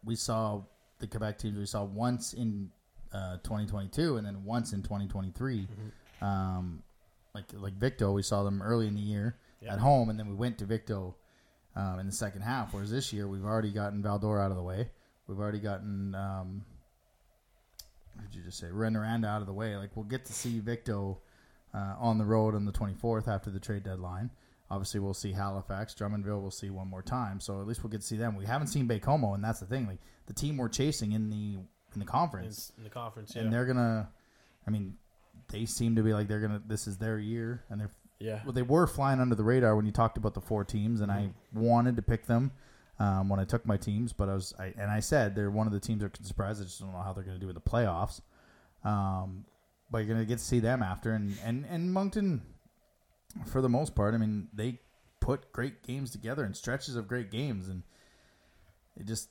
[0.03, 0.61] we saw
[0.99, 2.69] the Quebec teams we saw once in
[3.13, 5.67] uh, 2022 and then once in 2023.
[6.21, 6.83] Um,
[7.33, 9.73] like like Victo, we saw them early in the year Yeah.
[9.73, 11.15] at home, and then we went to Victo
[11.75, 12.73] um, in the second half.
[12.73, 14.89] Whereas this year, we've already gotten Val-d'Or out of the way.
[15.27, 16.65] We've already gotten um,
[18.13, 18.67] what did you just say?
[18.67, 19.75] Rouyn-Noranda out of the way.
[19.75, 21.19] Like we'll get to see Victo
[21.73, 24.29] uh, on the road on the 24th after the trade deadline.
[24.71, 26.41] Obviously, we'll see Halifax, Drummondville.
[26.41, 28.35] We'll see one more time, so at least we'll get to see them.
[28.35, 29.85] We haven't seen Baie-Comeau, and that's the thing.
[29.85, 31.57] Like the team we're chasing in the
[31.93, 33.33] in the conference, in, in the conference.
[33.35, 34.09] Yeah, and they're gonna.
[34.65, 34.95] I mean,
[35.49, 36.61] they seem to be like they're gonna.
[36.65, 38.41] This is their year, and they're yeah.
[38.43, 41.11] well, they were flying under the radar when you talked about the four teams, and
[41.11, 42.51] I wanted to pick them
[42.99, 45.67] um, when I took my teams, but I was I, and I said they're one
[45.67, 46.61] of the teams that can surprise.
[46.61, 48.21] I just don't know how they're going to do with the playoffs.
[48.83, 49.45] Um,
[49.91, 52.41] but you're going to get to see them after, and and and Moncton,
[53.45, 54.79] for the most part, I mean they
[55.19, 57.83] put great games together and stretches of great games, and
[58.95, 59.29] it just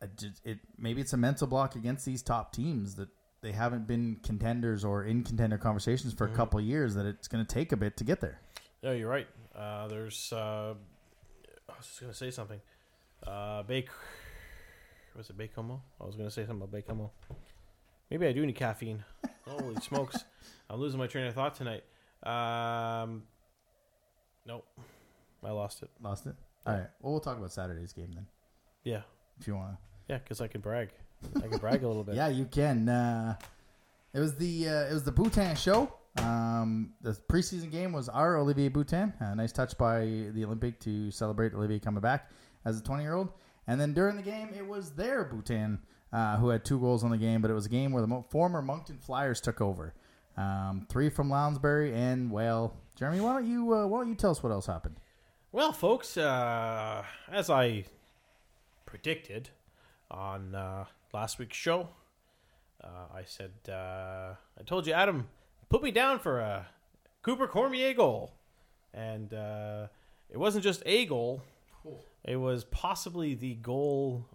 [0.00, 3.08] it, just- it maybe it's a mental block against these top teams that
[3.46, 7.44] they haven't been contenders or in contender conversations for a couple years that it's going
[7.46, 8.40] to take a bit to get there.
[8.82, 9.28] Yeah, you're right.
[9.54, 10.32] Uh, there's.
[10.32, 10.74] Uh,
[11.68, 12.60] I was just gonna say something.
[13.24, 13.88] Uh, Bake.
[15.16, 15.80] Was it Baie-Comeau?
[16.00, 17.10] I was gonna say something about Baie-Comeau.
[18.10, 19.04] Maybe I do need caffeine.
[19.46, 20.24] Holy smokes!
[20.68, 21.84] I'm losing my train of thought tonight.
[22.24, 23.22] Um,
[24.44, 24.66] nope,
[25.44, 25.90] I lost it.
[26.02, 26.34] Lost it.
[26.66, 26.88] All right.
[27.00, 28.26] Well, we'll talk about Saturday's game then,
[28.84, 29.02] Yeah,
[29.40, 29.78] if you want to.
[30.08, 30.90] yeah, because I can brag.
[31.36, 32.14] I can brag a little bit.
[32.16, 32.88] Yeah, you can.
[32.88, 33.36] Uh,
[34.14, 35.92] it was the uh, it was the Boutin show.
[36.18, 39.12] Um, the preseason game was our Olivier Boutin.
[39.20, 40.00] A nice touch by
[40.32, 42.30] the Olympic to celebrate Olivier coming back
[42.64, 43.30] as a 20 year old.
[43.66, 45.80] And then during the game, it was their Bhutan
[46.12, 48.06] uh, who had two goals on the game, but it was a game where the
[48.08, 49.92] mo- former Moncton Flyers took over.
[50.36, 54.30] Um, three from Lounsbury, and well, Jeremy, why don't you uh, why don't you tell
[54.30, 54.96] us what else happened?
[55.52, 57.84] Well, folks, uh, as I
[58.84, 59.48] predicted
[60.10, 60.84] on uh,
[61.16, 61.88] last week's show,
[62.84, 65.28] uh, I said uh, I told you, Adam,
[65.70, 66.66] put me down for a
[67.22, 68.34] Cooper Cormier goal,
[68.92, 69.86] and uh,
[70.28, 71.42] it wasn't just a goal;
[72.22, 74.26] it was possibly the goal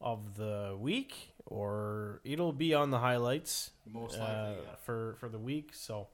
[0.00, 4.52] of the week, or it'll be on the highlights Most uh,
[4.84, 5.70] for for the week.
[5.74, 6.06] So,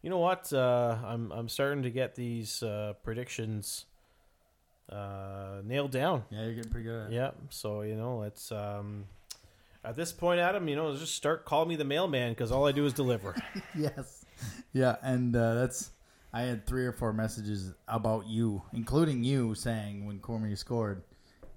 [0.00, 0.50] you know what?
[0.54, 3.84] Uh, I'm I'm starting to get these uh, predictions
[4.88, 6.24] uh, nailed down.
[6.30, 7.14] Yeah, you're getting pretty good at it.
[7.14, 7.32] Yeah.
[7.50, 9.04] So you know, it's um,
[9.84, 10.68] at this point, Adam.
[10.68, 13.34] You know, just start calling me the mailman because all I do is deliver.
[13.78, 14.24] yes.
[14.72, 15.90] Yeah, and uh, that's
[16.32, 21.02] I had three or four messages about you, including you saying when Cormier scored,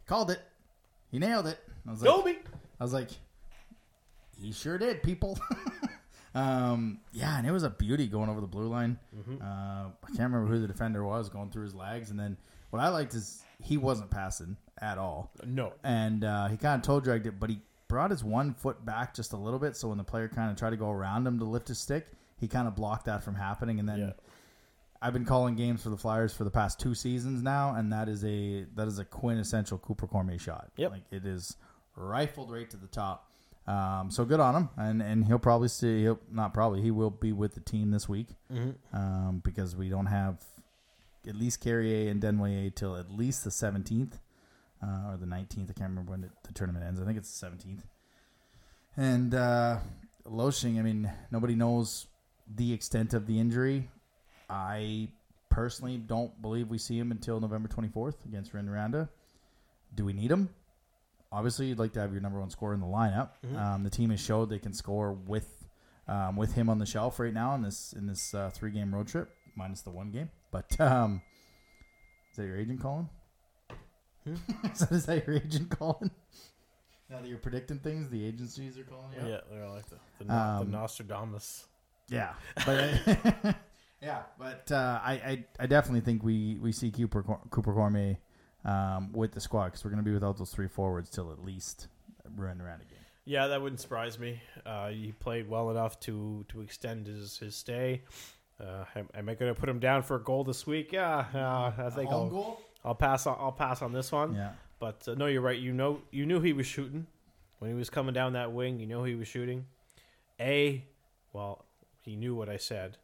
[0.06, 0.42] called it,
[1.12, 1.58] he nailed it.
[1.88, 2.38] I was like, Gobi.
[2.80, 3.10] I was like,
[4.40, 5.40] he sure did, people.
[6.36, 9.00] Um, yeah, and it was a beauty going over the blue line.
[9.18, 9.42] Mm-hmm.
[9.42, 12.38] Uh, I can't remember who the defender was going through his legs, and then
[12.70, 15.74] what I liked is he wasn't passing at all, No.
[15.84, 19.14] and uh, he kind of toe dragged it, but he brought his one foot back
[19.14, 21.40] just a little bit, so when the player kind of tried to go around him
[21.40, 22.08] to lift his stick,
[22.40, 24.00] he kind of blocked that from happening, and then.
[24.00, 24.12] Yeah.
[25.00, 28.10] I've been calling games for the Flyers for the past two seasons now, and that
[28.10, 30.72] is a that is a quintessential Cooper Cormier shot.
[30.76, 30.92] Yep.
[30.92, 31.56] like it is
[31.96, 33.30] rifled right to the top.
[33.68, 36.02] Um, so good on him, and and he'll probably see.
[36.02, 38.30] He'll not probably he will be with the team this week
[38.92, 40.44] um, because we don't have
[41.28, 44.20] at least Carrier and Denway till at least the seventeenth
[44.84, 45.70] uh, or the nineteenth.
[45.70, 47.00] I can't remember when the, the tournament ends.
[47.00, 47.84] I think it's the seventeenth.
[48.96, 49.78] And uh,
[50.26, 52.08] Loshing, I mean, nobody knows
[52.56, 53.90] the extent of the injury.
[54.50, 55.10] I
[55.50, 59.10] personally don't believe we see him until November 24th against Rouyn-Noranda.
[59.96, 60.50] Do we need him?
[61.32, 63.30] Obviously, you'd like to have your number one scorer in the lineup.
[63.58, 65.54] Um, the team has showed they can score with
[66.08, 68.96] um, with him on the shelf right now in this in this uh, three game
[68.96, 70.30] road trip, minus the one game.
[70.52, 71.22] But um,
[72.32, 73.10] is that your agent calling?
[74.92, 76.12] is, that your agent calling?
[77.10, 79.22] Now that you're predicting things, the agencies are calling you.
[79.22, 79.30] out?
[79.30, 81.66] Yeah, they're like the, the, Um, the Nostradamus.
[82.10, 82.34] Yeah,
[82.66, 83.56] but I,
[84.02, 88.18] yeah, but uh, I, I I definitely think we we see Cooper Cor- Cooper Cormier
[88.64, 91.44] um, with the squad because we're going to be without those three forwards till at
[91.44, 91.88] least
[92.38, 93.00] we run around again.
[93.26, 94.42] Yeah, that wouldn't surprise me.
[94.66, 98.04] Uh, he played well enough to to extend his his stay.
[98.60, 100.92] Uh, am, am I going to put him down for a goal this week?
[100.92, 102.62] Yeah, uh, I think I'll, goal.
[102.86, 103.38] I'll pass on.
[103.40, 104.36] I'll pass on this one.
[104.36, 105.60] Yeah, But uh, no, you're right.
[105.60, 107.08] You know, you knew he was shooting
[107.60, 108.80] when he was coming down that wing.
[108.80, 109.66] You know he was shooting.
[110.40, 110.86] A,
[111.34, 111.66] well,
[112.04, 112.98] he knew what I said.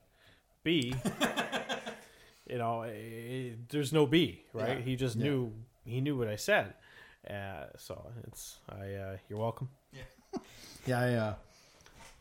[0.63, 0.93] B,
[2.49, 4.77] you know, eh, there's no B, right?
[4.77, 4.83] Yeah.
[4.83, 5.23] He just Yeah.
[5.25, 5.53] knew
[5.85, 6.73] he knew what I said.
[7.29, 8.93] Uh, so it's I.
[8.93, 9.69] Uh, you're welcome.
[9.91, 10.01] yeah.
[10.97, 11.35] I, uh,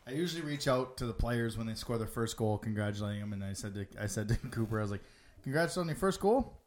[0.07, 3.33] I usually reach out to the players when they score their first goal, congratulating them,
[3.33, 5.03] and I said to I said to Cooper, I was like,
[5.43, 6.57] "Congrats on your first goal."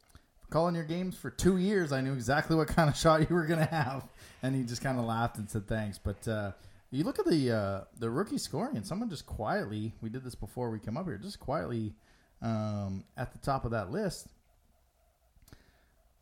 [0.49, 3.45] Calling your games for two years, I knew exactly what kind of shot you were
[3.45, 4.07] going to have,
[4.41, 5.97] and he just kind of laughed and said thanks.
[5.97, 6.51] But uh,
[6.89, 10.35] you look at the uh, the rookie scoring, and someone just quietly, we did this
[10.35, 11.93] before we came up here, just quietly
[12.41, 14.27] um, at the top of that list.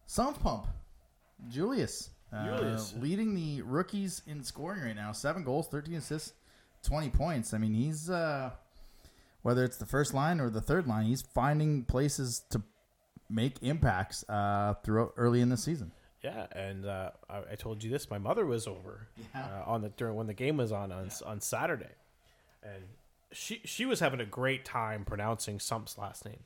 [0.07, 0.67] Sound Pump,
[1.47, 2.93] Julius, uh, Julius.
[2.97, 5.11] leading the rookies in scoring right now.
[5.11, 6.33] Seven goals, thirteen assists,
[6.81, 7.53] twenty points.
[7.53, 8.49] I mean, he's uh,
[9.43, 12.63] whether it's the first line or the third line, he's finding places to
[13.29, 15.91] make impacts uh, throughout early in the season.
[16.23, 18.09] Yeah, and uh, I, I told you this.
[18.09, 19.45] My mother was over Yeah.
[19.67, 21.91] uh, on the during when the game was on on, on Saturday,
[22.63, 22.83] and
[23.31, 26.39] she she was having a great time pronouncing Sumpf's last name.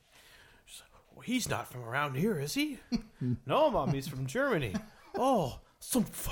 [0.66, 2.78] She's like, well, he's not from around here, is he?
[3.46, 4.74] no, mom, he's from Germany.
[5.16, 6.30] oh, Sumpf,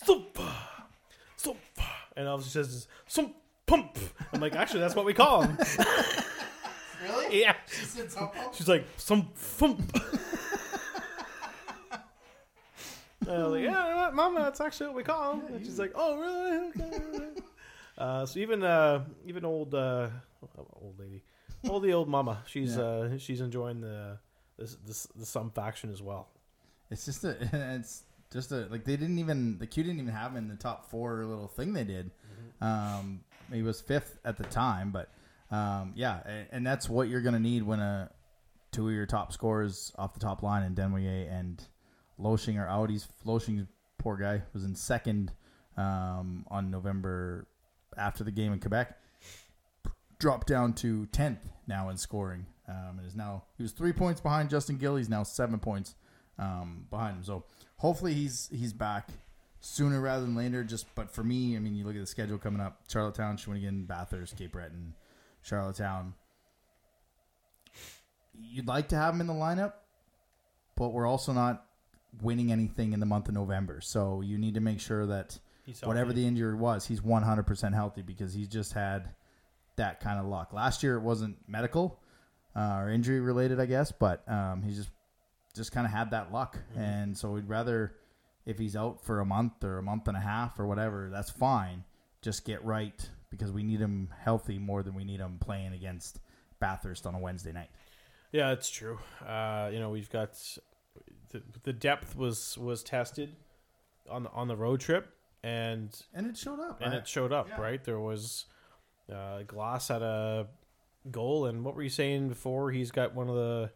[0.00, 0.40] Sumpf,
[1.36, 1.56] Sumpf,
[2.16, 3.34] and all she says is Sump
[3.66, 3.98] Pump.
[4.32, 5.58] I'm like, actually, that's what we call him.
[7.02, 7.42] Really?
[7.42, 7.54] yeah.
[8.52, 9.96] She's like, some thump.
[13.28, 15.54] I was like, yeah, you know what, Mama, that's actually what we call him.
[15.54, 16.68] And she's like, oh, really?
[16.68, 17.16] Okay.
[17.16, 17.40] okay."
[17.98, 20.08] uh, so even uh, even old uh,
[20.80, 21.22] old lady,
[21.68, 22.82] old the old Mama, she's Yeah.
[22.82, 24.18] uh, she's enjoying the
[24.58, 26.28] this this the some faction as well.
[26.90, 27.36] It's just a,
[27.76, 30.56] it's just a like they didn't even the Q didn't even have him in the
[30.56, 32.10] top four little thing they did.
[32.60, 33.20] Um,
[33.52, 35.10] he was fifth at the time, but
[35.50, 38.10] um, yeah, and, and that's what you're gonna need when a
[38.70, 41.62] two of your top scorers off the top line and Denwier and
[42.20, 42.90] Loshing are out.
[42.90, 43.08] He's
[43.98, 45.32] poor guy, was in second
[45.76, 47.46] um, on November
[47.96, 48.96] after the game in Quebec.
[50.18, 54.20] Dropped down to tenth now in scoring, um, and is now he was three points
[54.20, 54.96] behind Justin Gill.
[54.96, 55.94] He's now seven points
[56.38, 57.24] um, behind him.
[57.24, 57.44] So
[57.76, 59.10] hopefully he's he's back
[59.60, 60.64] sooner rather than later.
[60.64, 63.86] Just but for me, I mean, you look at the schedule coming up: Charlottetown, Shawinigan,
[63.86, 64.94] Bathurst, Cape Breton,
[65.42, 66.14] Charlottetown.
[68.40, 69.72] You'd like to have him in the lineup,
[70.76, 71.66] but we're also not
[72.22, 73.80] winning anything in the month of November.
[73.80, 75.38] So you need to make sure that
[75.82, 79.10] whatever the injury was, he's 100% healthy because he's just had
[79.76, 80.52] that kind of luck.
[80.52, 82.00] Last year it wasn't medical
[82.54, 84.90] uh, or injury related, I guess, but um, he's just
[85.54, 87.96] just kind of had that luck, and so we'd rather
[88.46, 91.30] if he's out for a month or a month and a half or whatever, that's
[91.30, 91.84] fine.
[92.22, 96.20] Just get right because we need him healthy more than we need him playing against
[96.60, 97.70] Bathurst on a Wednesday night.
[98.32, 98.98] Yeah, it's true.
[99.26, 100.34] Uh, you know, we've got
[101.30, 103.34] the, the depth was was tested
[104.10, 105.08] on the, on the road trip,
[105.42, 106.80] and And it showed up.
[106.82, 107.00] and right?
[107.00, 107.48] it showed up.
[107.48, 107.60] Yeah.
[107.60, 108.46] Right, there was
[109.12, 110.46] uh, Glass had a
[111.10, 112.70] goal, and what were you saying before?
[112.70, 113.70] He's got one of the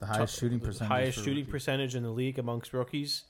[0.00, 0.88] the highest top- shooting percentage.
[0.88, 1.50] highest shooting rookies.
[1.52, 3.24] percentage in the league amongst rookies.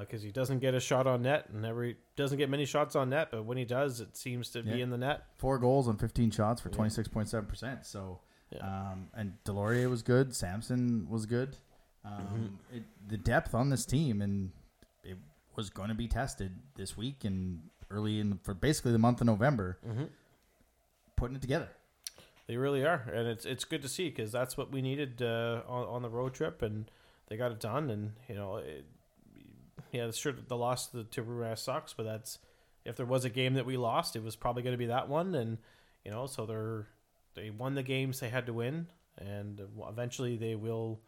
[0.00, 3.10] Because he doesn't get a shot on net and every doesn't get many shots on
[3.10, 5.24] net, but when he does, it seems to be in the net.
[5.38, 6.76] Four goals on 15 shots for Yeah.
[6.76, 7.84] 26.7%.
[7.86, 8.20] So,
[8.50, 8.58] Yeah.
[8.90, 10.34] um, and Delorier was good.
[10.34, 11.56] Samson was good.
[12.04, 12.76] Um, Mm-hmm.
[12.76, 14.52] it, the depth on this team, and
[15.04, 15.16] it
[15.56, 17.60] was going to be tested this week and
[17.90, 20.04] early in for basically the month of November, Mm-hmm.
[21.16, 21.68] putting it together.
[22.46, 25.60] They really are, and it's it's good to see because that's what we needed uh,
[25.68, 26.90] on on the road trip, and
[27.26, 27.90] they got it done.
[27.90, 28.86] And you know, it,
[29.92, 32.38] yeah, sure the loss to to Ruras sucks, but that's
[32.84, 35.08] if there was a game that we lost, it was probably going to be that
[35.08, 35.34] one.
[35.34, 35.58] And
[36.04, 36.86] you know, so they're
[37.34, 38.86] they won the games they had to win,
[39.16, 41.00] and eventually they will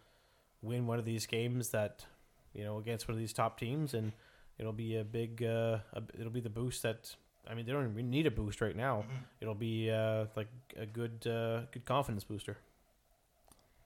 [0.62, 2.04] win one of these games that
[2.52, 4.12] you know against one of these top teams, and
[4.58, 7.14] it'll be a big uh, a, it'll be the boost that.
[7.48, 9.04] I mean, they don't even need a boost right now.
[9.40, 12.58] It'll be uh, like a good, uh, good confidence booster.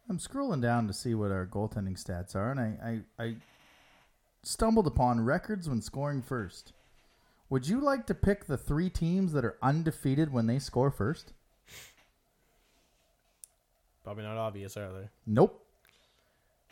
[0.09, 3.37] I'm scrolling down to see what our goaltending stats are, and I, I, I
[4.47, 6.73] stumbled upon records when scoring first.
[7.51, 11.33] Would you like to pick the three teams that are undefeated when they score first?
[14.03, 15.09] Probably not obvious, are they?
[15.27, 15.65] Nope.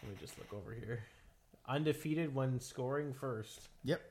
[0.03, 1.05] Let me just look over here.
[1.69, 3.69] Undefeated when scoring first.
[3.85, 4.03] Yep.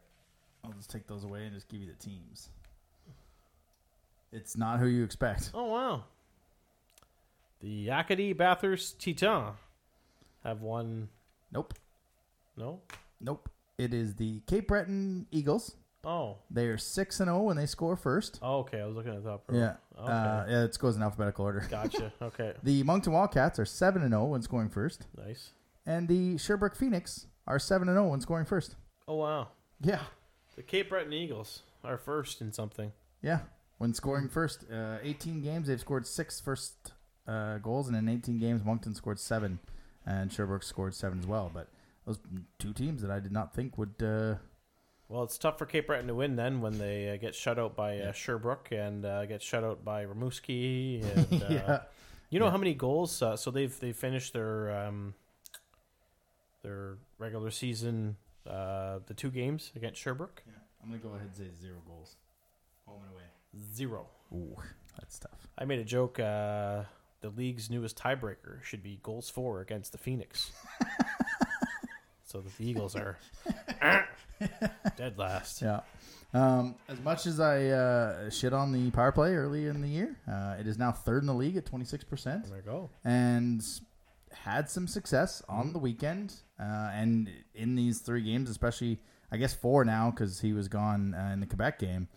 [0.64, 2.50] I'll just take those away and just give you the teams.
[4.32, 5.52] It's not who you expect.
[5.54, 6.04] Oh wow.
[7.60, 9.54] The Acadie Bathurst Titan
[10.44, 11.10] have won.
[11.52, 11.74] Nope.
[12.56, 12.80] No.
[13.22, 13.50] Nope.
[13.78, 15.76] It is the Cape Breton Eagles.
[16.04, 16.38] Oh.
[16.50, 18.40] They are six and zero when they score first.
[18.42, 18.60] oh.
[18.60, 19.58] Okay, I was looking at the top row.
[19.58, 19.76] Yeah.
[20.00, 20.12] Okay.
[20.12, 20.64] Uh, yeah.
[20.64, 21.66] It goes in alphabetical order.
[21.70, 22.12] Gotcha.
[22.22, 22.54] Okay.
[22.64, 25.52] The Moncton Wildcats are seven and zero when scoring first, nice.
[25.86, 28.76] and the Sherbrooke Phoenix are seven and zero when scoring first.
[29.08, 29.50] Oh wow.
[29.82, 30.02] Yeah.
[30.56, 32.92] The Cape Breton Eagles are first in something.
[33.22, 33.42] Yeah.
[33.78, 36.94] When scoring first, uh, 18 games, they've scored six first
[37.28, 39.58] uh, goals, and in 18 games, Moncton scored seven,
[40.06, 41.50] and Sherbrooke scored seven as well.
[41.52, 41.68] But
[42.18, 42.20] those
[42.60, 43.96] two teams that I did not think would.
[44.02, 44.36] Uh,
[45.10, 47.76] Well, it's tough for Cape Breton to win then when they uh, get shut out
[47.76, 51.04] by uh, Sherbrooke and uh, get shut out by Rimouski.
[51.32, 51.80] And, uh, yeah.
[52.30, 52.52] You know Yeah.
[52.52, 53.22] how many goals?
[53.22, 55.14] Uh, so they've they finished their um,
[56.64, 58.16] their regular season
[58.50, 60.54] uh, the two games against Sherbrooke yeah.
[60.84, 62.16] I'm gonna go ahead and say zero goals,
[62.88, 63.24] home and away.
[63.76, 64.08] zero.
[64.34, 64.56] Ooh,
[64.98, 65.48] that's tough.
[65.58, 66.20] I made a joke.
[66.20, 66.84] Uh,
[67.20, 70.52] the league's newest tiebreaker should be goals for against the Phoenix.
[72.32, 73.18] so the Eagles are
[74.98, 75.62] dead last.
[75.62, 75.82] Yeah.
[76.34, 80.16] Um, as much as I uh, shit on the power play early in the year,
[80.32, 82.48] uh, it is now third in the league at 26%.
[82.48, 82.90] There you go.
[83.04, 83.62] and
[84.32, 89.54] had some success on the weekend uh, and in these three games, especially I guess
[89.54, 92.08] four now because he was gone uh, in the Quebec game.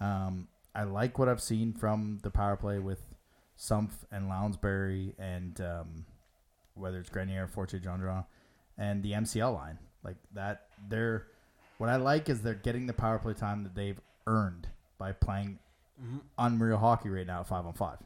[0.00, 3.00] Um, I like what I've seen from the power play with
[3.58, 6.04] Sumpf and Lounsbury and um,
[6.74, 7.78] whether it's Grenier, or Forte,
[8.78, 10.66] and the MCL line like that.
[10.88, 11.26] They're
[11.78, 14.68] what I like is they're getting the power play time that they've earned
[14.98, 15.58] by playing
[16.38, 17.98] on unreal hockey right now at five on five.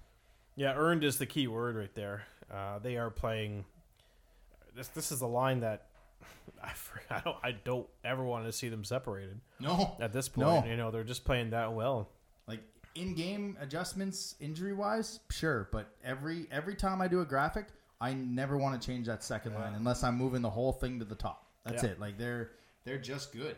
[0.55, 2.23] Yeah, earned is the key word right there.
[2.53, 3.65] Uh, they are playing.
[4.75, 5.87] This this is a line that
[6.63, 6.73] I,
[7.11, 10.65] I don't I don't ever want to see them separated No, at this point.
[10.65, 10.71] No.
[10.71, 12.11] You know they're just playing that well.
[12.47, 12.61] Like
[12.95, 15.69] in-game adjustments, injury-wise, sure.
[15.73, 17.67] But every every time I do a graphic,
[18.01, 21.05] I never want to change that second line unless I'm moving the whole thing to
[21.05, 21.47] the top.
[21.65, 21.91] That's Yeah.
[21.91, 22.01] it.
[22.01, 22.51] Like they're
[22.85, 23.57] they're just good.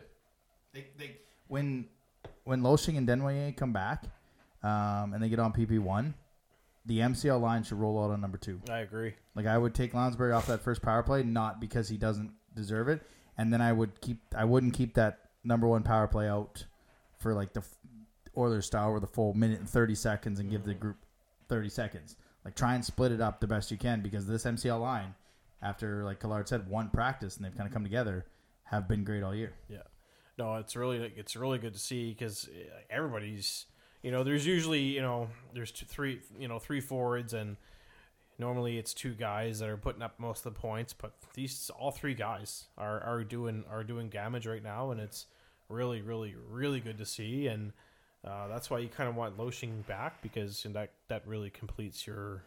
[0.73, 1.17] They, they
[1.47, 1.87] when
[2.45, 4.05] when Loshing and Denwaye come back,
[4.63, 6.13] um, and they get on PP one,
[6.85, 8.61] the MCL line should roll out on number two.
[8.69, 9.13] I agree.
[9.35, 12.87] Like I would take Lounsbury off that first power play, not because he doesn't deserve
[12.87, 13.01] it,
[13.37, 16.65] and then I would keep I wouldn't keep that number one power play out
[17.17, 17.63] for like the
[18.37, 20.97] Oilers style with the full minute and thirty seconds and give the group
[21.49, 22.15] thirty seconds.
[22.45, 25.13] Like try and split it up the best you can because this MCL line,
[25.61, 28.25] after like Collard said, one practice and they've kind of come together,
[28.63, 29.53] have been great all year.
[29.67, 29.83] Yeah.
[30.37, 33.65] No, it's really it's really good to see because eh, everybody's
[34.01, 37.57] you know there's usually you know there's two, three you know three forwards and
[38.39, 41.91] normally it's two guys that are putting up most of the points, but these all
[41.91, 45.25] three guys are, are doing are doing damage right now, and it's
[45.67, 47.73] really really really good to see, and
[48.25, 52.43] uh, that's why you kind of want Loshing back because that that really completes your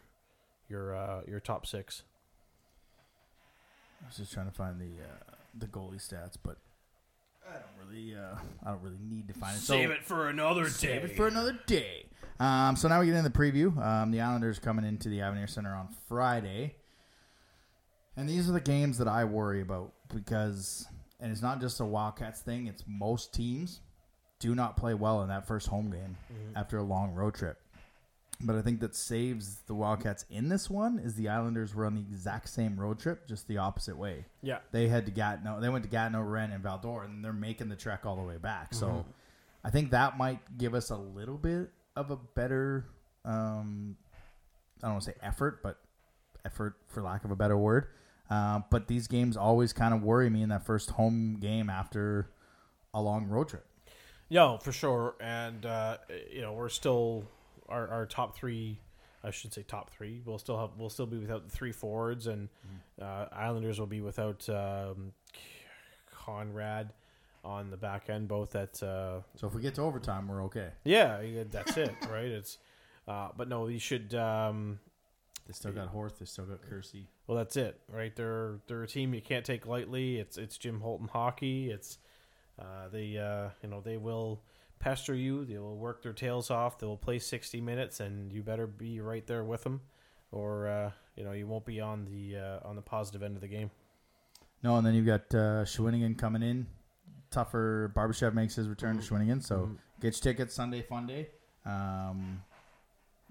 [0.69, 2.03] your uh, your top six.
[4.03, 6.57] I was just trying to find the uh, the goalie stats, but
[7.49, 9.61] I don't really uh, I don't really need to find it.
[9.61, 10.69] So- it for another day.
[10.69, 12.05] Save it for another day.
[12.39, 13.75] Um, so now we get into the preview.
[13.83, 16.75] Um, the Islanders coming into the Avenir Center on Friday,
[18.17, 20.87] and these are the games that I worry about because,
[21.19, 22.67] and it's not just a Wildcats thing.
[22.67, 23.81] It's most teams
[24.43, 26.17] do not play well in that first home game
[26.53, 27.57] after a long road trip.
[28.41, 31.95] But I think that saves the Wildcats in this one is the Islanders were on
[31.95, 34.25] the exact same road trip, just the opposite way.
[34.41, 34.57] Yeah.
[34.73, 35.61] They had to Gatineau.
[35.61, 38.37] They went to Gatineau, Rouyn, and Val-d'Or, and they're making the trek all the way
[38.37, 38.73] back.
[38.73, 39.09] So Mm-hmm.
[39.65, 42.85] I think that might give us a little bit of a better,
[43.23, 43.95] um,
[44.81, 45.77] I don't want to say effort, but
[46.43, 47.87] effort for lack of a better word.
[48.29, 52.29] Uh, but these games always kind of worry me in that first home game after
[52.93, 53.65] a long road trip.
[54.33, 55.13] Yeah, for sure.
[55.21, 55.97] And uh,
[56.31, 57.23] you know, we're still
[57.69, 58.79] our, our top three.
[59.23, 60.21] I should say top three.
[60.25, 60.71] We'll still have.
[60.75, 62.49] We'll still be without the three forwards, and
[62.99, 65.11] uh, Islanders will be without um,
[66.11, 66.93] Conrad
[67.45, 68.27] on the back end.
[68.27, 70.69] Both at uh, So if we get to overtime, we're okay.
[70.83, 72.25] yeah, yeah, that's it, right?
[72.25, 72.57] It's
[73.07, 74.15] uh, but no, you should.
[74.15, 74.79] Um,
[75.45, 76.17] They still got Horth.
[76.19, 77.07] They still got Kersey.
[77.27, 78.15] well, that's it, right?
[78.15, 80.17] They're they're a team you can't take lightly.
[80.17, 81.69] It's it's Jim Hulton hockey.
[81.69, 81.97] It's
[82.59, 84.41] uh, they uh, you know they will
[84.79, 85.45] pester you.
[85.45, 86.77] They will work their tails off.
[86.79, 89.81] They will play sixty minutes, and you better be right there with them,
[90.31, 93.41] or uh, you know you won't be on the uh, on the positive end of
[93.41, 93.71] the game.
[94.61, 96.67] No, and then you've got uh, Shawinigan coming in.
[97.31, 97.91] Tougher.
[97.95, 99.77] Barbashev makes his return to Shawinigan, so Mhm.
[99.99, 101.29] get your tickets Sunday Fun Day.
[101.65, 102.43] Um,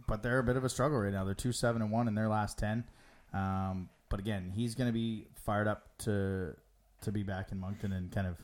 [0.09, 1.25] but they're a bit of a struggle right now.
[1.25, 2.85] They're two seven and one in their last ten.
[3.33, 6.55] Um, but again, he's going to be fired up to
[7.03, 8.37] to be back in Moncton and kind of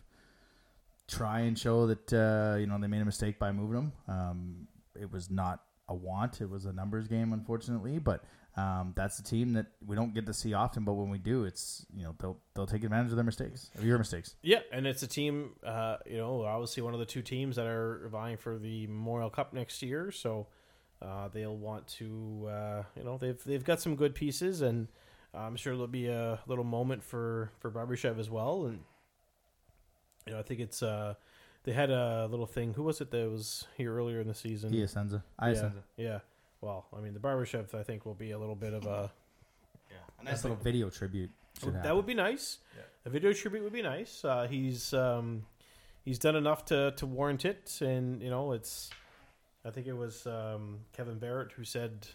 [1.08, 3.92] try and show that uh, you know they made a mistake by moving him.
[4.06, 4.68] Um,
[5.00, 7.98] it was not a want; it was a numbers game, unfortunately.
[7.98, 8.24] But
[8.56, 10.84] um, that's a team that we don't get to see often.
[10.84, 13.84] But when we do, it's you know they'll they'll take advantage of their mistakes, of
[13.84, 14.36] your mistakes.
[14.42, 17.66] Yeah, and it's a team, uh, you know, obviously one of the two teams that
[17.66, 20.10] are vying for the Memorial Cup next year.
[20.10, 20.48] So
[21.00, 24.88] uh, they'll want to, uh, you know, they've they've got some good pieces, and
[25.32, 28.66] I'm sure there'll be a little moment for for Barbashev as well.
[28.66, 28.80] And
[30.28, 31.14] you know, I think it's uh,
[31.64, 32.74] they had a little thing.
[32.74, 34.72] Who was it that was here earlier in the season?
[34.72, 34.80] He
[35.54, 36.18] Senza, yeah, yeah.
[36.60, 39.10] Well, I mean, the Barbashev I think will be a little bit of a
[39.90, 41.30] Yeah, a nice little video tribute.
[41.58, 41.96] Should that happen.
[41.96, 42.58] would be nice.
[42.76, 42.82] Yeah.
[43.06, 44.24] A video tribute would be nice.
[44.24, 45.46] Uh, he's um,
[46.04, 48.90] he's done enough to, to warrant it, and you know it's.
[49.64, 52.06] I think it was um, Kevin Barrett who said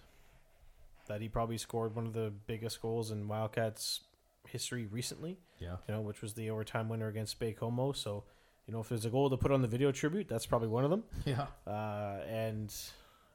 [1.07, 4.01] that he probably scored one of the biggest goals in Wildcats
[4.47, 5.39] history recently.
[5.63, 5.77] Yeah.
[5.87, 7.95] You know, which was the overtime winner against Baie-Comeau.
[7.95, 8.23] So,
[8.67, 10.83] you know, if there's a goal to put on the video tribute, that's probably one
[10.83, 11.03] of them.
[11.25, 11.47] Yeah.
[11.65, 12.73] Uh, and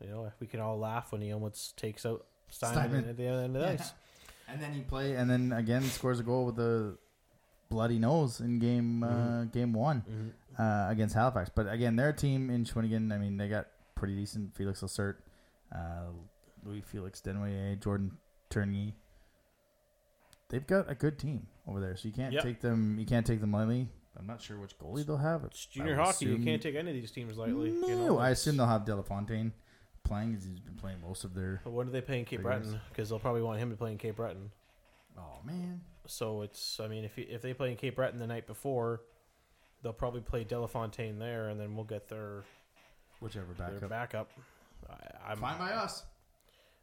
[0.00, 3.08] you know, we can all laugh when he almost takes out Steinman, Steinman.
[3.10, 3.72] at the end of the Yeah.
[3.72, 3.92] ice.
[4.50, 6.96] And then he play, and then again scores a goal with a
[7.68, 9.08] bloody nose in game uh,
[9.44, 9.52] Mhm.
[9.52, 10.32] game one Mhm.
[10.58, 11.50] uh, against Halifax.
[11.54, 14.54] But again, their team in Shawinigan, I mean, they got pretty decent.
[14.56, 15.16] Felix Lacerte,
[15.70, 16.06] uh,
[16.64, 18.16] Louis Felix Denway, Jordan
[18.48, 18.94] Tourigny.
[20.48, 22.42] They've got a good team over there, so you can't Yep.
[22.42, 22.98] take them.
[22.98, 23.88] You can't take them lightly.
[24.18, 25.44] I'm not sure which goalie they'll have.
[25.44, 26.26] It's junior hockey.
[26.26, 27.70] You can't take any of these teams lightly.
[27.70, 29.52] No, you know, I assume they'll have Delafontaine
[30.04, 30.34] playing.
[30.34, 31.60] 'cause He's been playing most of their.
[31.62, 32.62] But when do they play in Cape Figures.
[32.66, 32.80] Breton?
[32.88, 34.50] Because they'll probably want him to play in Cape Breton.
[35.16, 38.26] Oh man, So it's, I mean, if he, if they play in Cape Breton the
[38.26, 39.02] night before,
[39.82, 42.44] they'll probably play Delafontaine there, and then we'll get their
[43.20, 43.90] whichever their backup.
[43.90, 44.30] backup.
[44.88, 46.04] I, I'm Fine by us.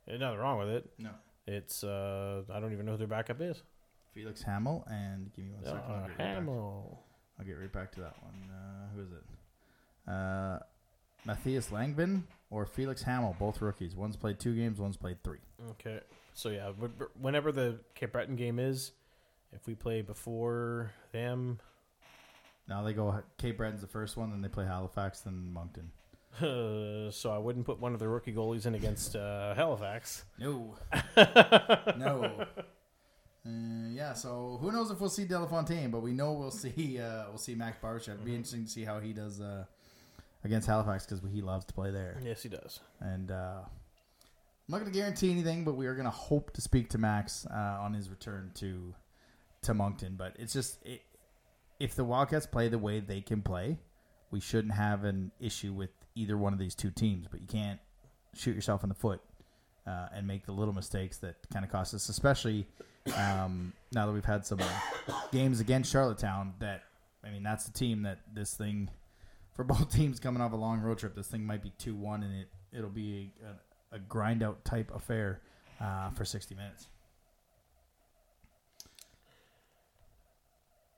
[0.06, 0.90] There's nothing wrong with it.
[1.00, 1.10] No.
[1.48, 3.62] It's uh, I don't even know who their backup is.
[4.14, 5.80] Felix Hamill and give me one second.
[5.82, 7.00] I'll, get right back, Hamill.
[7.40, 8.50] I'll get right back to that one.
[8.50, 10.10] Uh, who is it?
[10.12, 10.60] Uh,
[11.26, 13.96] Matthias Langvin or Felix Hamill, both rookies.
[13.96, 15.40] One's played two games, one's played three.
[15.72, 16.00] Okay.
[16.34, 18.92] So yeah, wh- wh- whenever the Cape Breton game is,
[19.52, 21.60] if we play before them,
[22.68, 23.22] Now they go.
[23.38, 25.92] Cape Breton's the first one, then they play Halifax, then Moncton.
[27.12, 30.26] so I wouldn't put one of the rookie goalies in against uh, Halifax.
[30.38, 30.76] No,
[31.98, 32.46] no.
[33.46, 37.26] Uh, yeah, so who knows if we'll see Delafontaine, but we know we'll see uh,
[37.30, 38.16] we'll see Max Barbashev.
[38.16, 39.66] It'd be interesting to see how he does uh,
[40.44, 42.20] against Halifax because he loves to play there.
[42.24, 42.80] Yes, he does.
[43.00, 46.62] And uh, I'm not going to guarantee anything, but we are going to hope to
[46.62, 48.94] speak to Max uh, on his return to
[49.62, 50.16] to Moncton.
[50.18, 51.04] But it's just it,
[51.80, 53.78] if the Wildcats play the way they can play,
[54.32, 57.28] we shouldn't have an issue with either one of these two teams.
[57.30, 57.80] But you can't
[58.34, 59.22] shoot yourself in the foot
[59.86, 62.68] uh, and make the little mistakes that kind of cost us, especially
[63.16, 64.60] um, now that we've had some
[65.32, 66.54] games against Charlottetown.
[66.60, 66.84] That
[67.24, 68.90] I mean, that's the team that this thing
[69.54, 71.16] for both teams coming off a long road trip.
[71.16, 74.92] This thing might be two one, and it it'll be a, a, grind out type
[74.94, 75.42] affair
[75.80, 76.88] uh, for sixty minutes.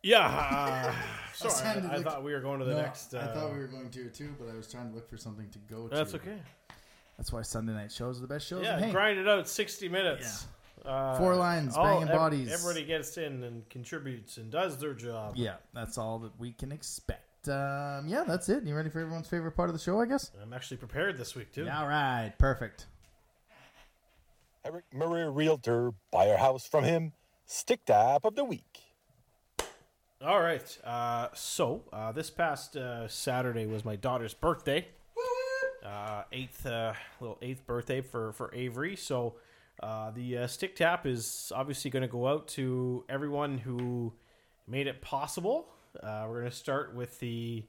[0.03, 0.93] Yeah.
[1.39, 3.13] Uh, sorry, I, I look- thought we were going to the No, next.
[3.13, 5.17] Uh, I thought we were going to too, but I was trying to look for
[5.17, 5.95] something to go to.
[5.95, 6.39] That's okay.
[7.15, 8.63] That's why Sunday night shows are the best shows.
[8.63, 8.93] Yeah, in Hank.
[8.93, 10.47] grind it out sixty minutes.
[10.83, 12.51] Uh, Four lines, banging bodies.
[12.51, 15.33] Everybody gets in and contributes and does their job.
[15.37, 17.47] Yeah, that's all that we can expect.
[17.49, 18.63] Um, yeah, that's it.
[18.63, 20.01] You ready for everyone's favorite part of the show?
[20.01, 20.31] I guess.
[20.41, 21.65] I'm actually prepared this week too.
[21.65, 22.87] Yeah, all right, perfect.
[24.65, 27.13] Eric Murray Realtor, buy our house from him.
[27.45, 28.79] Stick tap of the week.
[30.19, 30.77] All right.
[30.83, 34.87] Uh, so uh, this past uh, Saturday was my daughter's birthday.
[35.85, 38.95] Uh, eighth uh, little eighth birthday for for Avery.
[38.95, 39.35] So
[39.81, 44.11] uh, the uh, stick tap is obviously going to go out to everyone who
[44.67, 45.67] made it possible.
[46.01, 47.63] Uh, we're going to start with the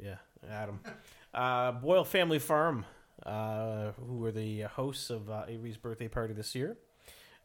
[0.00, 0.16] yeah
[0.50, 0.80] Adam
[1.34, 2.84] uh, Boyle Family Farm,
[3.24, 6.76] uh, who were the hosts of uh, Avery's birthday party this year.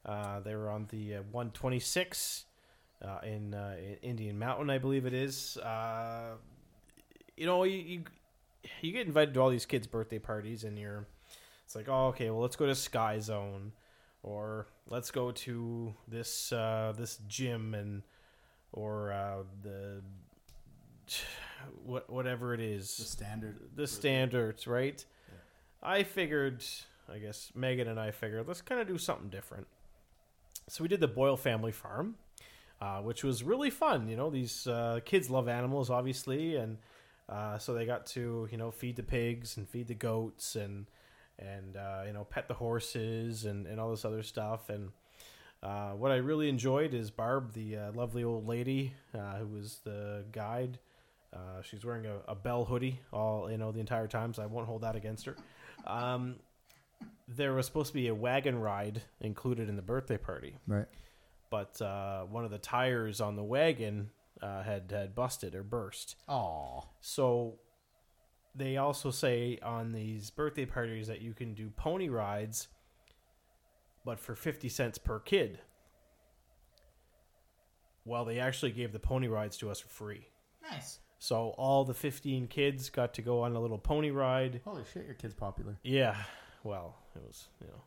[0.06, 2.45] Uh, they were on the uh, 126
[3.02, 5.58] uh, in, uh, in Indian Mountain, I believe it is.
[5.58, 6.36] Uh,
[7.36, 8.04] you know, you, you
[8.82, 11.06] you get invited to all these kids' birthday parties, and you're
[11.66, 13.72] it's like, oh, okay, well, let's go to Sky Zone,
[14.22, 18.04] or let's go to this uh, this gym, and
[18.72, 20.02] or uh, the
[21.84, 23.60] what whatever it is, The standard.
[23.76, 25.04] the standards, right?
[25.86, 26.64] I figured,
[27.14, 29.68] I guess Megan and I figured, let's kind of do something different.
[30.70, 32.16] So we did the Boyle Family Farm,
[32.84, 34.10] uh, which was really fun.
[34.10, 36.78] You know, these uh, kids love animals, obviously, and
[37.30, 40.88] uh, so they got to you know feed the pigs and feed the goats and
[41.40, 44.70] and uh, you know pet the horses and, and all this other stuff.
[44.70, 44.90] And
[45.62, 50.26] uh, what I really enjoyed is Barb, the uh, lovely old lady who was the
[50.34, 50.78] guide.
[51.64, 54.68] She's wearing a, a bell hoodie all you know the entire time, so I won't
[54.68, 55.38] hold that against her.
[55.88, 56.36] Um,
[57.30, 60.88] there was supposed to be a wagon ride included in the birthday party, Right.
[61.54, 64.10] But uh, one of the tires on the wagon
[64.41, 66.16] uh, had had busted or burst.
[66.28, 67.60] Oh, So
[68.56, 72.70] they also say on these birthday parties that you can do pony rides,
[74.04, 75.60] but for 50 cents per kid.
[78.04, 80.30] Well, they actually gave the pony rides to us for free.
[80.72, 81.01] Nice.
[81.20, 84.62] So all the 15 kids got to go on a little pony ride.
[84.66, 85.78] Holy shit, your kid's popular.
[85.84, 86.16] Yeah.
[86.64, 87.84] Well, it was, you know,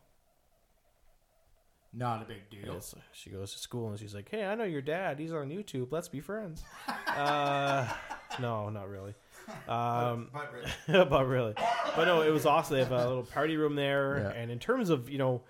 [1.99, 2.79] Not a big deal.
[3.13, 5.19] She goes to school and she's like, "Hey, I know your dad.
[5.19, 5.89] He's on YouTube.
[5.91, 6.63] Let's be friends."
[7.09, 7.89] uh,
[8.41, 9.15] no, not really.
[9.69, 11.05] Um, But really.
[11.09, 11.55] but really,
[11.95, 12.77] but no, it was awesome.
[12.77, 14.41] They have a little party room there, Yeah.
[14.41, 15.43] and in terms of you know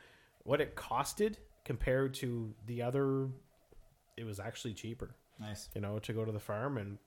[0.45, 3.29] what it costed compared to the other,
[4.19, 5.15] it was actually cheaper.
[5.41, 5.71] Nice.
[5.75, 6.99] You know, to go to the farm, and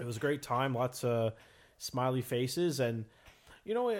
[0.00, 0.74] it was a great time.
[0.74, 1.34] Lots of
[1.76, 3.04] smiley faces, and
[3.64, 3.98] you know, eh,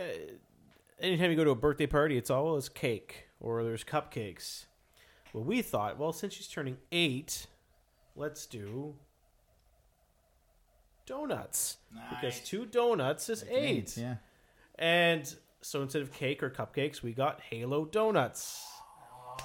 [1.01, 4.65] anytime you go to a birthday party, it's always cake or there's cupcakes.
[5.33, 7.47] Well, we thought, well, since she's turning eight,
[8.17, 8.95] let's do
[11.07, 11.79] donuts
[12.11, 13.97] because two donuts is eight.
[13.97, 14.17] Yeah.
[14.79, 18.65] And so instead of cake or cupcakes, we got Halo donuts.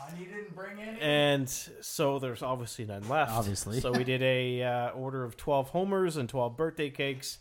[0.10, 1.00] and you didn't bring any?
[1.00, 3.32] And so there's obviously none left.
[3.32, 3.80] Obviously.
[3.80, 7.40] So we did a uh, order of 12 homers and 12 birthday cakes.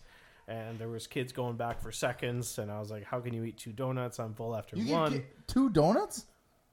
[0.48, 2.58] And there was kids going back for seconds.
[2.58, 4.20] And I was like, how can you eat two donuts?
[4.20, 5.24] I'm full after You one.
[5.48, 6.26] two donuts?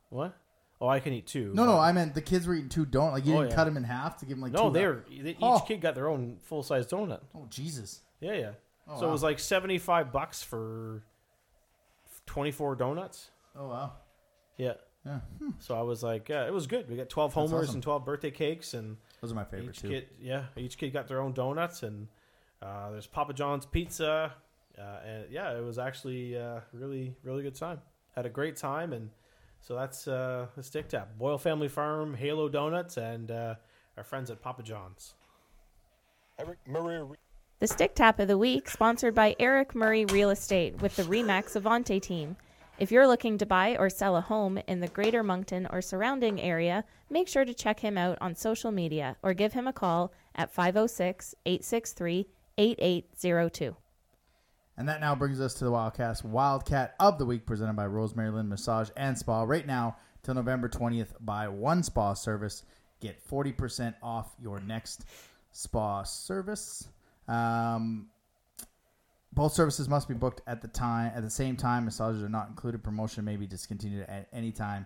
[0.10, 0.38] What?
[0.82, 1.52] Oh, I can eat two.
[1.54, 3.14] No, no, I meant the kids were eating two donuts.
[3.14, 3.56] Like you Oh, didn't yeah.
[3.56, 4.74] cut them in half to give them like No, two.
[4.74, 5.60] they're they, each Oh.
[5.60, 7.22] kid got their own full size donut.
[7.34, 8.02] Oh Jesus!
[8.20, 8.52] Yeah, yeah.
[8.88, 9.12] Oh, so it wow.
[9.14, 11.04] was like 75 bucks for
[12.26, 13.30] 24 donuts.
[13.56, 13.92] Oh wow.
[14.58, 14.74] Yeah.
[15.06, 15.50] Yeah, hmm.
[15.60, 16.90] So I was like, yeah, it was good.
[16.90, 17.76] We got 12 homers awesome.
[17.76, 19.90] and 12 birthday cakes and those are my favorite each too.
[19.90, 22.08] kid, yeah, each kid got their own donuts, and
[22.62, 24.34] uh, there's Papa John's pizza,
[24.78, 27.82] uh, and yeah, it was actually uh, really, really good time.
[28.16, 29.10] Had a great time, and
[29.64, 33.56] so that's uh, the Stick Tap, Boyle Family Farm, Halo Donuts, and uh,
[33.96, 35.14] our friends at Papa John's.
[36.38, 37.02] Eric Murray
[37.60, 41.60] The Stick Tap of the Week, sponsored by Eric Murray Real Estate with the Remax
[41.60, 42.36] Avante team.
[42.78, 46.42] If you're looking to buy or sell a home in the greater Moncton or surrounding
[46.42, 50.12] area, make sure to check him out on social media or give him a call
[50.36, 53.78] at 506 863 8802.
[54.78, 58.32] And that now brings us to the Wildcast Wildcat of the Week, presented by Rosemary
[58.32, 59.44] Lynn Massage and Spa.
[59.44, 62.64] Right now, till November 20th, buy one spa service,
[63.00, 65.06] get 40% off your next
[65.52, 66.88] spa service.
[67.28, 68.08] Um,
[69.32, 71.86] both services must be booked at the time at the same time.
[71.86, 72.84] Massages are not included.
[72.84, 74.86] Promotion may be discontinued at any time.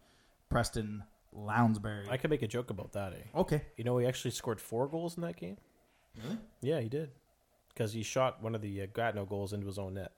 [0.49, 1.03] Preston
[1.34, 2.07] Lounsbury.
[2.09, 3.39] I could make a joke about that, eh?
[3.39, 5.57] okay, You know, he actually scored four goals in that game.
[6.22, 6.38] Really?
[6.62, 7.09] Yeah, he did.
[7.70, 10.12] Because he shot one of the uh, Gatineau goals into his own net.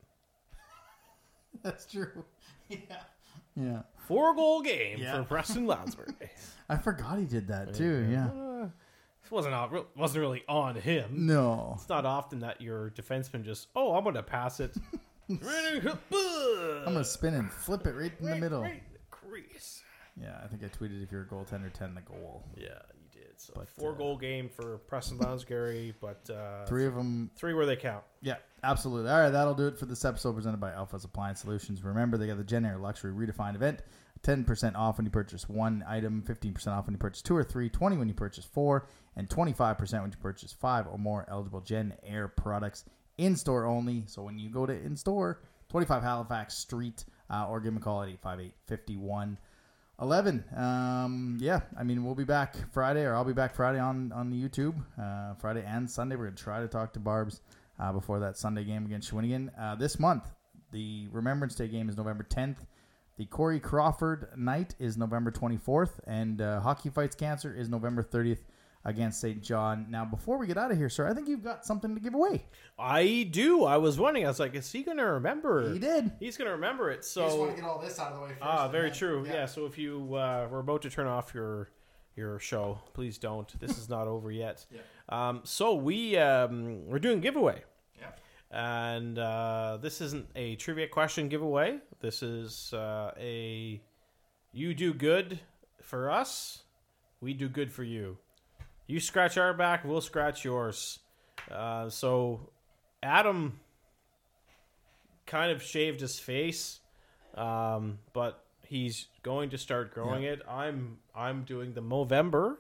[1.63, 2.25] that's true.
[2.67, 3.03] yeah,
[3.55, 3.81] yeah.
[4.07, 5.17] Four goal game Yeah.
[5.17, 6.13] for Preston Lounsbury.
[6.69, 8.07] I forgot he did that too.
[8.09, 8.27] Yeah.
[8.27, 8.67] Uh,
[9.25, 11.25] it wasn't out, wasn't really on him.
[11.25, 11.73] No.
[11.77, 14.75] It's not often that your defenseman just, oh, I'm going to pass it.
[15.29, 15.39] I'm
[16.85, 18.61] I'm gonna spin and flip it right in the middle.
[18.61, 19.81] Right in the crease.
[20.21, 22.43] Yeah, I think I tweeted if you're a goaltender, ten the goal.
[22.57, 23.31] Yeah, you did.
[23.39, 27.77] So four goal game for Preston Lounsbury, but uh, Three of them three where they
[27.77, 28.03] count.
[28.21, 29.11] Yeah, absolutely.
[29.11, 31.83] All right, that'll do it for this episode presented by Alpha's Appliance Solutions.
[31.83, 33.81] Remember, they got the JennAir Luxury Redefined event.
[34.23, 37.69] 10% off when you purchase one item, 15% off when you purchase two or three,
[37.69, 38.87] 20 when you purchase four,
[39.17, 42.85] and 25% when you purchase five or more eligible Gen Air products
[43.17, 44.03] in store only.
[44.07, 47.83] So when you go to in store, 25 Halifax Street, uh, or give them a
[47.83, 49.37] call at 858 51
[50.01, 54.11] 11 um yeah i mean we'll be back friday or i'll be back friday on
[54.11, 57.41] on the youtube uh friday and sunday we're gonna try to talk to barb's
[57.79, 60.23] uh, before that sunday game against shawinigan uh, this month
[60.71, 62.57] the remembrance day game is november 10th
[63.17, 68.39] the corey crawford night is november 24th and uh, hockey fights cancer is november 30th
[68.85, 71.65] against st john now before we get out of here sir i think you've got
[71.65, 72.45] something to give away
[72.77, 73.65] I do.
[73.65, 74.25] I was wondering.
[74.25, 75.71] I was like, is he going to remember?
[75.71, 76.11] He did.
[76.19, 76.95] He's going to remember it.
[76.95, 78.39] I just So want to get all this out of the way first.
[78.41, 79.25] Ah, very then- true.
[79.27, 79.45] Yeah.
[79.45, 81.69] So if you uh, were about to turn off your
[82.15, 83.59] your show, please don't.
[83.59, 84.65] This is not over yet.
[84.75, 84.81] Yeah.
[85.09, 87.61] Um, so we um, we're doing giveaway.
[87.99, 88.07] Yeah.
[88.97, 91.79] And uh, this isn't a trivia question giveaway.
[91.99, 93.81] This is uh, a
[94.53, 95.39] you do good
[95.81, 96.63] for us,
[97.21, 98.17] we do good for you.
[98.87, 100.99] You scratch our back, we'll scratch yours.
[101.51, 102.51] Uh, so
[103.01, 103.59] Adam
[105.25, 106.79] kind of shaved his face,
[107.35, 108.42] um, but
[108.73, 110.41] he's going to start growing it.
[110.49, 112.55] I'm I'm doing the Movember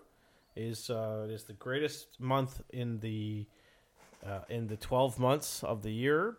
[0.55, 3.47] is uh, is the greatest month in the
[4.23, 6.37] uh, in the 12 months of the year.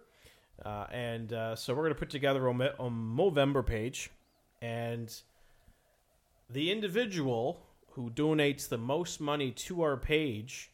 [0.64, 4.10] Uh, and uh, so we're going to put together a, a Movember page.
[4.62, 5.12] And
[6.48, 7.60] the individual
[7.90, 10.70] who donates the most money to our page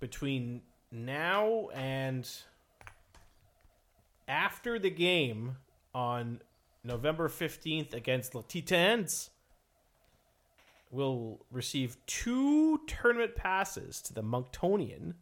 [0.00, 0.60] between
[0.90, 2.28] now and
[4.26, 5.56] after the game
[5.94, 6.40] on
[6.84, 9.30] November 15th against La Titans
[10.90, 15.14] will receive two tournament passes to the Monctonian,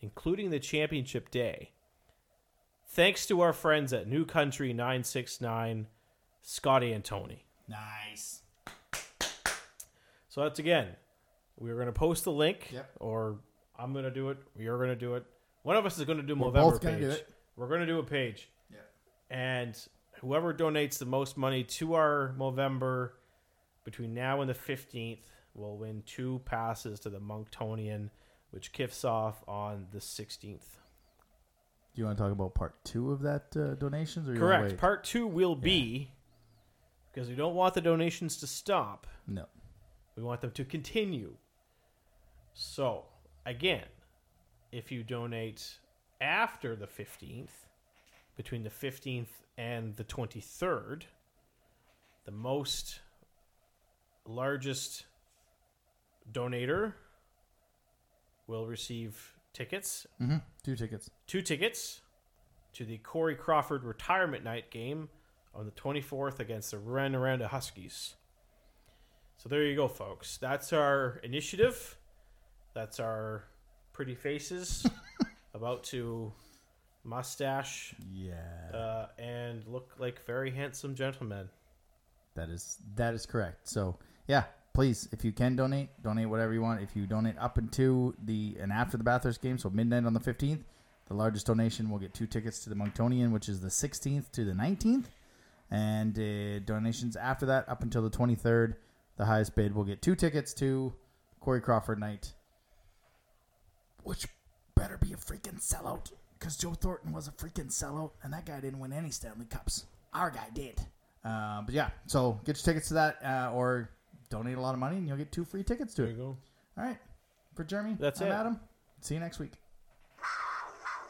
[0.00, 1.70] including the championship day.
[2.88, 5.88] Thanks to our friends at New Country 969,
[6.42, 7.44] Scotty and Tony.
[7.68, 8.42] nice
[10.28, 10.88] So that's again,
[11.58, 12.90] we're going to post the link, Yep.
[13.00, 13.38] or
[13.78, 14.36] I'm going to do it.
[14.58, 15.24] You're going to do it.
[15.62, 17.00] One of us is going to do We're Movember page.
[17.00, 17.28] do it.
[17.56, 18.76] We're going to do a page, yeah
[19.30, 19.76] and
[20.26, 23.10] whoever donates the most money to our Movember
[23.84, 25.20] between now and the 15th
[25.54, 28.10] will win two passes to the Monctonian,
[28.50, 30.40] which kicks off on the 16th.
[31.94, 34.28] Do you want to talk about part two of that uh, donations?
[34.28, 34.76] Or Correct.
[34.78, 36.10] Part two will be
[37.12, 39.06] because we don't want the donations to stop.
[39.26, 39.46] no.
[40.16, 41.34] We want them to continue.
[42.54, 43.04] So,
[43.44, 43.84] again,
[44.72, 45.76] if you donate
[46.22, 47.65] after the 15th,
[48.36, 51.02] between the 15th and the 23rd,
[52.24, 53.00] the most
[54.26, 55.06] largest
[56.32, 56.92] donator
[58.46, 60.36] will receive tickets, Mm-hmm.
[60.62, 61.10] Two tickets.
[61.26, 62.00] two tickets
[62.74, 65.08] to the Corey Crawford retirement night game
[65.54, 68.14] on the 24th against the Rouyn-Noranda Huskies.
[69.38, 70.36] So there you go, folks.
[70.36, 71.96] That's our initiative.
[72.74, 73.44] That's our
[73.92, 74.86] pretty faces
[75.54, 76.32] about to
[77.06, 78.34] mustache Yeah,
[78.74, 81.48] uh, and look like very handsome gentlemen.
[82.34, 83.68] that is that is correct.
[83.68, 83.96] So
[84.26, 84.44] yeah,
[84.74, 86.82] please, if you can donate, donate whatever you want.
[86.82, 90.20] If you donate up until the and after the Bathurst game, so midnight on the
[90.20, 90.64] fifteenth,
[91.06, 94.44] the largest donation will get two tickets to the Monctonian, which is the sixteenth to
[94.44, 95.08] the nineteenth,
[95.70, 98.76] and uh, donations after that up until the twenty third,
[99.16, 100.92] the highest bid will get two tickets to
[101.40, 102.34] Corey Crawford night,
[104.02, 104.26] which
[104.74, 106.10] better be a freaking sellout.
[106.38, 109.86] Because Joe Thornton was a freaking sellout, and that guy didn't win any Stanley Cups.
[110.12, 110.80] Our guy did.
[111.24, 113.90] Uh, but yeah, so get your tickets to that, uh, or
[114.30, 116.14] donate a lot of money, and you'll get two free tickets to There it.
[116.14, 116.36] you go.
[116.78, 116.98] All right,
[117.54, 118.32] for Jeremy, That's I'm it.
[118.32, 118.60] Adam.
[119.00, 119.52] See you next week.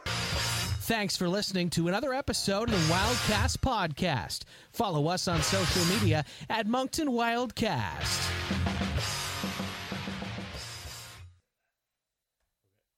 [0.05, 4.43] Thanks for listening to another episode of the Wildcast Podcast.
[4.71, 8.66] Follow us on social media at Moncton Wildcast.